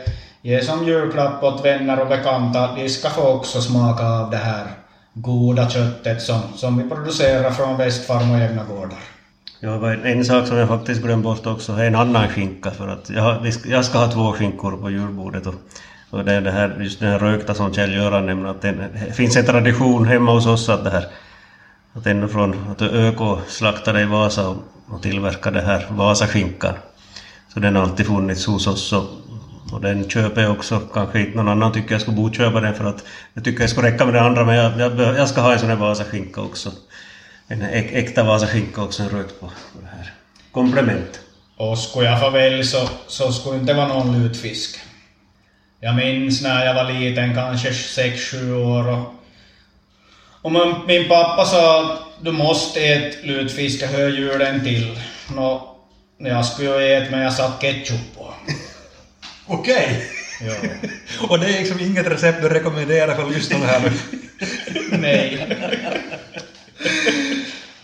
ge 0.43 0.63
som 0.63 0.85
julklapp 0.87 1.43
åt 1.43 1.65
vänner 1.65 2.01
och 2.01 2.09
bekanta. 2.09 2.75
De 2.77 2.89
ska 2.89 3.11
få 3.11 3.23
också 3.29 3.61
smaka 3.61 4.05
av 4.05 4.31
det 4.31 4.37
här 4.37 4.67
goda 5.15 5.71
köttet 5.71 6.23
som, 6.23 6.41
som 6.57 6.79
vi 6.79 6.89
producerar 6.89 7.51
från 7.51 7.77
Västfarm 7.77 8.31
och 8.31 8.39
egna 8.39 8.65
gårdar. 8.65 8.99
Ja, 9.61 9.93
en, 10.05 10.25
sak 10.25 10.47
som 10.47 10.57
jag 10.57 10.69
faktiskt 10.69 11.03
glömde 11.03 11.25
bort 11.25 11.47
också 11.47 11.73
är 11.73 11.85
en 11.85 11.95
annan 11.95 12.29
skinka 12.29 12.71
för 12.71 12.89
att 12.89 13.11
jag, 13.11 13.53
ska- 13.53 13.69
jag 13.69 13.85
ska 13.85 13.99
ha 13.99 14.09
två 14.09 14.33
skinkor 14.33 14.77
på 14.77 14.91
julbordet 14.91 15.47
och, 15.47 15.55
och 16.11 16.25
det 16.25 16.33
är 16.33 16.41
det 16.41 16.51
här, 16.51 16.77
just 16.81 17.01
den 17.01 17.09
här 17.11 17.19
rökta 17.19 17.55
som 17.55 17.73
Kjell-Göran 17.73 18.27
nämnde 18.27 18.51
att 18.51 18.61
det 18.61 18.77
finns 19.15 19.37
en 19.37 19.45
tradition 19.45 20.07
hemma 20.07 20.33
hos 20.33 20.47
oss 20.47 20.69
att 20.69 20.85
det 20.85 20.91
här 20.91 21.05
att 21.93 22.07
ända 22.07 22.29
från 22.29 22.71
att 22.71 22.83
ÖK 22.83 23.49
slaktade 23.49 24.01
i 24.01 24.05
Vasa 24.05 24.49
och, 24.49 24.57
och 24.89 25.03
tillverkade 25.03 25.61
här 25.61 25.87
Vasaskinkan. 25.91 26.75
Så 27.55 27.61
den 27.61 27.77
har 27.77 27.83
alltid 27.83 28.07
funnits 28.07 28.47
hos 28.47 28.67
oss 28.67 28.93
och, 28.93 29.05
och 29.73 29.81
den 29.81 30.11
köper 30.11 30.43
jag 30.43 30.53
också. 30.53 30.81
Kanske 30.95 31.21
inte 31.21 31.37
någon 31.37 31.49
annan 31.49 31.73
tycker 31.73 31.93
jag 31.93 32.01
skulle 32.01 32.17
bo 32.17 32.33
köpa 32.33 32.61
den 32.61 32.75
för 32.75 32.85
att 32.85 33.05
jag 33.35 33.45
tycker 33.45 33.61
jag 33.61 33.71
skulle 33.71 33.91
räcka 33.91 34.05
med 34.05 34.15
det 34.15 34.21
andra 34.21 34.45
men 34.45 34.57
jag, 34.57 34.81
jag, 34.81 35.17
jag 35.17 35.29
ska 35.29 35.41
ha 35.41 35.53
en 35.53 35.59
sån 35.59 35.69
här 35.69 35.77
Vasaskinka 35.77 36.41
också. 36.41 36.73
En 37.49 37.63
äk, 37.63 37.93
äkta 37.93 38.25
Vasaskinka 38.25 38.83
också, 38.83 39.03
en 39.03 39.09
rökt 39.09 39.41
på, 39.41 39.47
på 39.47 39.81
det 39.81 39.89
här. 39.97 40.13
Komplement. 40.53 41.21
Och 41.57 41.79
skulle 41.79 42.07
jag 42.07 42.21
få 42.21 42.31
välja 42.31 42.65
så, 42.65 42.89
så 43.07 43.33
skulle 43.33 43.59
inte 43.59 43.75
vara 43.75 43.89
någon 43.89 44.23
lutfisk. 44.23 44.81
Jag 45.81 45.97
minns 45.97 46.43
när 46.43 46.65
jag 46.65 46.75
var 46.75 46.93
liten, 46.93 47.35
kanske 47.35 47.71
6-7 47.71 48.53
år 48.53 48.89
och, 48.89 49.15
och 50.43 50.53
min, 50.53 50.75
min 50.87 51.09
pappa 51.09 51.45
sa 51.45 51.81
att 51.81 52.01
du 52.21 52.33
måste 52.33 52.81
äta 52.81 53.27
lutfisk, 53.27 53.83
julen 53.93 54.65
till. 54.65 55.01
Nå, 55.35 55.77
jag 56.19 56.47
skulle 56.47 56.87
ju 56.87 56.93
äta 56.93 57.11
men 57.11 57.21
jag 57.21 57.33
satt 57.33 57.61
ketchup 57.61 58.17
på. 58.17 58.35
Okej. 59.47 60.11
Och 61.29 61.39
det 61.39 61.47
är 61.47 61.59
liksom 61.59 61.81
inget 61.81 62.07
recept 62.07 62.43
du 62.43 62.49
rekommenderar 62.49 63.15
för 63.15 63.31
lyssnarna 63.31 63.67
här 63.67 63.81
nu. 63.81 63.91
Nej. 64.99 65.47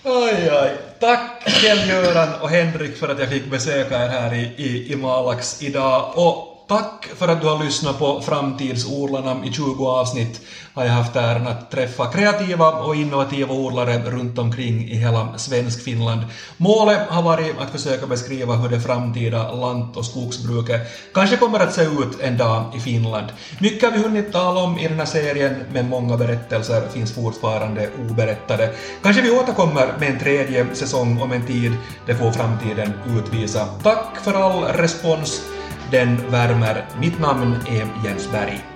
Oj, 0.04 0.50
oj. 0.62 0.70
Tack 1.00 1.42
Kjell-Göran 1.46 2.28
och 2.40 2.50
Henrik 2.50 2.96
för 2.96 3.08
att 3.08 3.18
jag 3.18 3.28
fick 3.28 3.50
besöka 3.50 4.04
er 4.04 4.08
här 4.08 4.34
i, 4.34 4.52
i, 4.56 4.92
i 4.92 4.96
Malax 4.96 5.62
idag. 5.62 6.12
Och 6.14 6.55
tack 6.68 7.08
för 7.16 7.28
att 7.28 7.40
du 7.40 7.46
har 7.46 7.64
lyssnat 7.64 7.98
på 7.98 8.20
Framtidsodlarna. 8.20 9.44
I 9.44 9.52
20 9.52 9.86
avsnitt 9.86 10.40
har 10.74 10.84
jag 10.84 10.92
haft 10.92 11.16
äran 11.16 11.46
att 11.46 11.70
träffa 11.70 12.06
kreativa 12.06 12.70
och 12.70 12.96
innovativa 12.96 13.54
odlare 13.54 13.98
runt 13.98 14.38
omkring 14.38 14.88
i 14.88 14.96
hela 14.96 15.38
Svenskfinland. 15.38 16.20
Målet 16.56 17.08
har 17.08 17.22
varit 17.22 17.58
att 17.58 17.70
försöka 17.70 18.06
beskriva 18.06 18.56
hur 18.56 18.68
det 18.68 18.80
framtida 18.80 19.52
lant 19.52 19.96
och 19.96 20.04
skogsbruket 20.04 20.80
kanske 21.14 21.36
kommer 21.36 21.60
att 21.60 21.74
se 21.74 21.82
ut 21.82 22.20
en 22.20 22.36
dag 22.36 22.64
i 22.76 22.80
Finland. 22.80 23.26
Mycket 23.60 23.90
har 23.90 23.98
vi 23.98 24.02
hunnit 24.02 24.32
tala 24.32 24.60
om 24.60 24.78
i 24.78 24.88
den 24.88 24.98
här 24.98 25.06
serien, 25.06 25.64
men 25.72 25.88
många 25.88 26.16
berättelser 26.16 26.88
finns 26.88 27.14
fortfarande 27.14 27.90
oberättade. 28.10 28.70
Kanske 29.02 29.22
vi 29.22 29.30
återkommer 29.30 29.94
med 30.00 30.10
en 30.10 30.18
tredje 30.18 30.74
säsong 30.74 31.22
om 31.22 31.32
en 31.32 31.46
tid, 31.46 31.72
det 32.06 32.14
får 32.14 32.32
framtiden 32.32 32.92
utvisa. 33.18 33.66
Tack 33.82 34.16
för 34.24 34.34
all 34.34 34.64
respons, 34.64 35.42
den 35.90 36.30
värmer. 36.30 36.84
Mitt 37.00 37.20
namn 37.20 37.56
är 37.68 37.86
Jens 38.04 38.32
Berg. 38.32 38.75